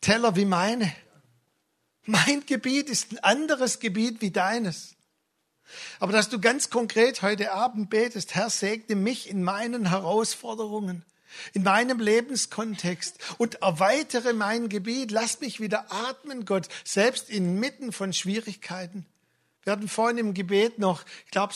Teller 0.00 0.36
wie 0.36 0.44
meine. 0.44 0.92
Mein 2.04 2.44
Gebiet 2.46 2.90
ist 2.90 3.12
ein 3.12 3.18
anderes 3.20 3.78
Gebiet 3.78 4.20
wie 4.20 4.32
deines. 4.32 4.96
Aber 6.00 6.12
dass 6.12 6.28
du 6.28 6.40
ganz 6.40 6.70
konkret 6.70 7.22
heute 7.22 7.52
Abend 7.52 7.88
betest, 7.88 8.34
Herr, 8.34 8.50
segne 8.50 8.96
mich 8.96 9.30
in 9.30 9.42
meinen 9.42 9.88
Herausforderungen 9.88 11.04
in 11.52 11.62
meinem 11.62 12.00
Lebenskontext 12.00 13.18
und 13.38 13.56
erweitere 13.62 14.32
mein 14.32 14.68
Gebiet. 14.68 15.10
Lass 15.10 15.40
mich 15.40 15.60
wieder 15.60 15.86
atmen, 15.92 16.44
Gott, 16.44 16.68
selbst 16.84 17.30
inmitten 17.30 17.92
von 17.92 18.12
Schwierigkeiten. 18.12 19.06
Wir 19.64 19.74
hatten 19.74 19.86
vorhin 19.86 20.18
im 20.18 20.34
Gebet 20.34 20.80
noch, 20.80 21.04
ich 21.24 21.30
glaube 21.30 21.54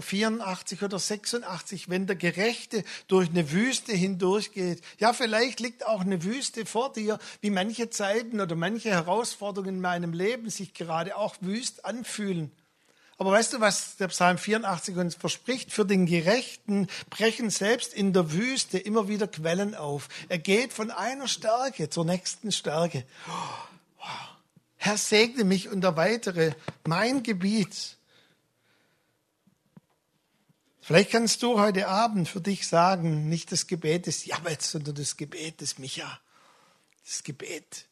84 0.00 0.82
oder 0.82 0.98
86, 0.98 1.88
wenn 1.88 2.08
der 2.08 2.16
Gerechte 2.16 2.82
durch 3.06 3.28
eine 3.28 3.52
Wüste 3.52 3.92
hindurchgeht. 3.92 4.82
Ja, 4.98 5.12
vielleicht 5.12 5.60
liegt 5.60 5.86
auch 5.86 6.00
eine 6.00 6.24
Wüste 6.24 6.66
vor 6.66 6.92
dir, 6.92 7.20
wie 7.42 7.50
manche 7.50 7.90
Zeiten 7.90 8.40
oder 8.40 8.56
manche 8.56 8.90
Herausforderungen 8.90 9.76
in 9.76 9.80
meinem 9.80 10.12
Leben 10.12 10.50
sich 10.50 10.74
gerade 10.74 11.16
auch 11.16 11.36
wüst 11.42 11.84
anfühlen. 11.84 12.50
Aber 13.16 13.30
weißt 13.30 13.52
du, 13.52 13.60
was 13.60 13.96
der 13.96 14.08
Psalm 14.08 14.38
84 14.38 14.96
uns 14.96 15.14
verspricht? 15.14 15.72
Für 15.72 15.84
den 15.84 16.06
Gerechten 16.06 16.88
brechen 17.10 17.48
selbst 17.50 17.94
in 17.94 18.12
der 18.12 18.32
Wüste 18.32 18.78
immer 18.78 19.08
wieder 19.08 19.28
Quellen 19.28 19.74
auf. 19.74 20.08
Er 20.28 20.38
geht 20.38 20.72
von 20.72 20.90
einer 20.90 21.28
Stärke 21.28 21.90
zur 21.90 22.04
nächsten 22.04 22.50
Stärke. 22.50 23.06
Herr, 24.76 24.98
segne 24.98 25.44
mich 25.44 25.68
und 25.68 25.84
erweitere 25.84 26.54
mein 26.84 27.22
Gebiet. 27.22 27.96
Vielleicht 30.80 31.12
kannst 31.12 31.42
du 31.42 31.58
heute 31.58 31.88
Abend 31.88 32.28
für 32.28 32.42
dich 32.42 32.66
sagen, 32.66 33.28
nicht 33.30 33.52
das 33.52 33.66
Gebet 33.66 34.06
des 34.06 34.26
Jabez, 34.26 34.70
sondern 34.70 34.96
das 34.96 35.16
Gebet 35.16 35.62
des 35.62 35.78
Micha. 35.78 36.20
Das 37.06 37.22
Gebet 37.22 37.86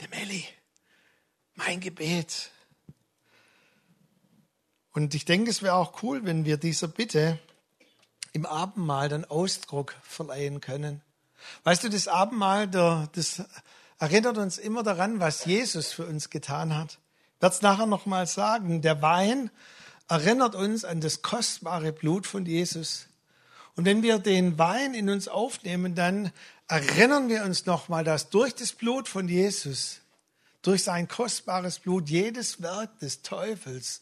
der 0.00 0.08
Melli. 0.08 0.44
Mein 1.54 1.78
Gebet. 1.78 2.50
Und 4.94 5.14
ich 5.14 5.24
denke, 5.24 5.50
es 5.50 5.60
wäre 5.60 5.74
auch 5.74 6.02
cool, 6.02 6.24
wenn 6.24 6.44
wir 6.44 6.56
dieser 6.56 6.86
Bitte 6.86 7.40
im 8.32 8.46
Abendmahl 8.46 9.08
dann 9.08 9.24
Ausdruck 9.24 9.94
verleihen 10.02 10.60
können. 10.60 11.02
Weißt 11.64 11.82
du, 11.82 11.88
das 11.88 12.06
Abendmahl, 12.06 12.68
das 12.68 13.42
erinnert 13.98 14.38
uns 14.38 14.56
immer 14.56 14.84
daran, 14.84 15.18
was 15.18 15.44
Jesus 15.44 15.92
für 15.92 16.06
uns 16.06 16.30
getan 16.30 16.76
hat. 16.76 16.98
Ich 17.36 17.42
werde 17.42 17.56
es 17.56 17.62
nachher 17.62 17.86
nochmal 17.86 18.28
sagen. 18.28 18.82
Der 18.82 19.02
Wein 19.02 19.50
erinnert 20.08 20.54
uns 20.54 20.84
an 20.84 21.00
das 21.00 21.22
kostbare 21.22 21.92
Blut 21.92 22.26
von 22.26 22.46
Jesus. 22.46 23.06
Und 23.74 23.86
wenn 23.86 24.04
wir 24.04 24.20
den 24.20 24.58
Wein 24.58 24.94
in 24.94 25.10
uns 25.10 25.26
aufnehmen, 25.26 25.96
dann 25.96 26.30
erinnern 26.68 27.28
wir 27.28 27.44
uns 27.44 27.66
nochmal, 27.66 28.04
dass 28.04 28.30
durch 28.30 28.54
das 28.54 28.72
Blut 28.72 29.08
von 29.08 29.28
Jesus, 29.28 30.00
durch 30.62 30.84
sein 30.84 31.08
kostbares 31.08 31.80
Blut, 31.80 32.08
jedes 32.08 32.62
Werk 32.62 32.96
des 33.00 33.22
Teufels 33.22 34.00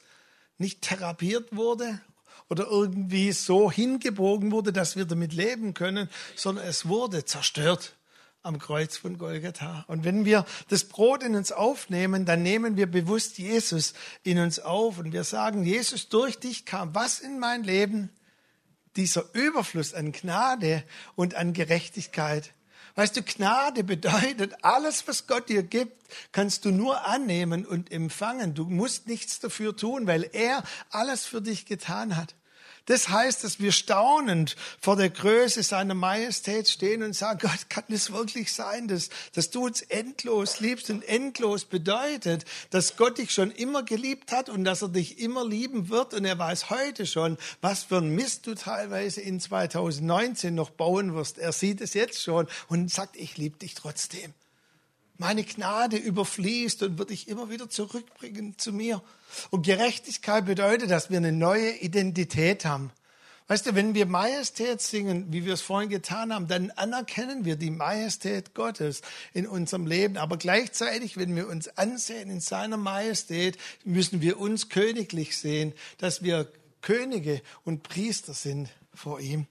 nicht 0.62 0.80
therapiert 0.80 1.54
wurde 1.54 2.00
oder 2.48 2.66
irgendwie 2.66 3.32
so 3.32 3.70
hingebogen 3.70 4.52
wurde, 4.52 4.72
dass 4.72 4.96
wir 4.96 5.04
damit 5.04 5.32
leben 5.32 5.74
können, 5.74 6.08
sondern 6.36 6.66
es 6.66 6.86
wurde 6.86 7.24
zerstört 7.24 7.96
am 8.42 8.58
Kreuz 8.58 8.96
von 8.96 9.18
Golgatha. 9.18 9.84
Und 9.88 10.04
wenn 10.04 10.24
wir 10.24 10.46
das 10.68 10.84
Brot 10.84 11.22
in 11.22 11.36
uns 11.36 11.52
aufnehmen, 11.52 12.24
dann 12.24 12.42
nehmen 12.42 12.76
wir 12.76 12.86
bewusst 12.86 13.38
Jesus 13.38 13.94
in 14.22 14.38
uns 14.38 14.58
auf 14.58 14.98
und 14.98 15.12
wir 15.12 15.24
sagen, 15.24 15.64
Jesus, 15.64 16.08
durch 16.08 16.38
dich 16.38 16.64
kam 16.64 16.94
was 16.94 17.20
in 17.20 17.38
mein 17.38 17.62
Leben? 17.62 18.10
Dieser 18.96 19.24
Überfluss 19.34 19.94
an 19.94 20.12
Gnade 20.12 20.84
und 21.14 21.34
an 21.34 21.52
Gerechtigkeit. 21.52 22.52
Weißt 22.94 23.16
du, 23.16 23.22
Gnade 23.22 23.84
bedeutet, 23.84 24.54
alles, 24.62 25.06
was 25.08 25.26
Gott 25.26 25.48
dir 25.48 25.62
gibt, 25.62 25.96
kannst 26.32 26.64
du 26.64 26.70
nur 26.70 27.06
annehmen 27.06 27.64
und 27.64 27.90
empfangen. 27.90 28.54
Du 28.54 28.64
musst 28.64 29.06
nichts 29.06 29.40
dafür 29.40 29.76
tun, 29.76 30.06
weil 30.06 30.28
er 30.32 30.62
alles 30.90 31.24
für 31.24 31.40
dich 31.40 31.64
getan 31.66 32.16
hat. 32.16 32.34
Das 32.86 33.08
heißt, 33.08 33.44
dass 33.44 33.60
wir 33.60 33.70
staunend 33.72 34.56
vor 34.80 34.96
der 34.96 35.10
Größe 35.10 35.62
seiner 35.62 35.94
Majestät 35.94 36.68
stehen 36.68 37.02
und 37.02 37.14
sagen, 37.14 37.38
Gott, 37.42 37.70
kann 37.70 37.84
es 37.88 38.12
wirklich 38.12 38.52
sein, 38.52 38.88
dass, 38.88 39.08
dass 39.34 39.50
du 39.50 39.66
uns 39.66 39.82
endlos 39.82 40.60
liebst 40.60 40.90
und 40.90 41.02
endlos 41.08 41.64
bedeutet, 41.64 42.44
dass 42.70 42.96
Gott 42.96 43.18
dich 43.18 43.30
schon 43.30 43.50
immer 43.50 43.84
geliebt 43.84 44.32
hat 44.32 44.48
und 44.48 44.64
dass 44.64 44.82
er 44.82 44.88
dich 44.88 45.18
immer 45.18 45.46
lieben 45.46 45.88
wird 45.88 46.14
und 46.14 46.24
er 46.24 46.38
weiß 46.38 46.70
heute 46.70 47.06
schon, 47.06 47.38
was 47.60 47.84
für 47.84 47.98
ein 47.98 48.10
Mist 48.10 48.46
du 48.46 48.54
teilweise 48.54 49.20
in 49.20 49.38
2019 49.38 50.54
noch 50.54 50.70
bauen 50.70 51.14
wirst. 51.14 51.38
Er 51.38 51.52
sieht 51.52 51.80
es 51.80 51.94
jetzt 51.94 52.20
schon 52.20 52.48
und 52.68 52.90
sagt, 52.90 53.16
ich 53.16 53.36
liebe 53.36 53.58
dich 53.58 53.74
trotzdem. 53.74 54.34
Meine 55.18 55.44
Gnade 55.44 55.96
überfließt 55.96 56.82
und 56.82 56.98
wird 56.98 57.10
dich 57.10 57.28
immer 57.28 57.50
wieder 57.50 57.68
zurückbringen 57.68 58.58
zu 58.58 58.72
mir. 58.72 59.02
Und 59.50 59.64
Gerechtigkeit 59.64 60.46
bedeutet, 60.46 60.90
dass 60.90 61.10
wir 61.10 61.18
eine 61.18 61.32
neue 61.32 61.76
Identität 61.78 62.64
haben. 62.64 62.90
Weißt 63.48 63.66
du, 63.66 63.74
wenn 63.74 63.94
wir 63.94 64.06
Majestät 64.06 64.80
singen, 64.80 65.26
wie 65.30 65.44
wir 65.44 65.54
es 65.54 65.60
vorhin 65.60 65.90
getan 65.90 66.32
haben, 66.32 66.48
dann 66.48 66.70
anerkennen 66.70 67.44
wir 67.44 67.56
die 67.56 67.70
Majestät 67.70 68.54
Gottes 68.54 69.02
in 69.34 69.46
unserem 69.46 69.86
Leben. 69.86 70.16
Aber 70.16 70.36
gleichzeitig, 70.36 71.16
wenn 71.16 71.36
wir 71.36 71.48
uns 71.48 71.68
ansehen 71.76 72.30
in 72.30 72.40
seiner 72.40 72.76
Majestät, 72.76 73.58
müssen 73.84 74.22
wir 74.22 74.40
uns 74.40 74.68
königlich 74.68 75.36
sehen, 75.36 75.74
dass 75.98 76.22
wir 76.22 76.50
Könige 76.80 77.42
und 77.64 77.82
Priester 77.82 78.32
sind 78.32 78.70
vor 78.94 79.20
ihm. 79.20 79.46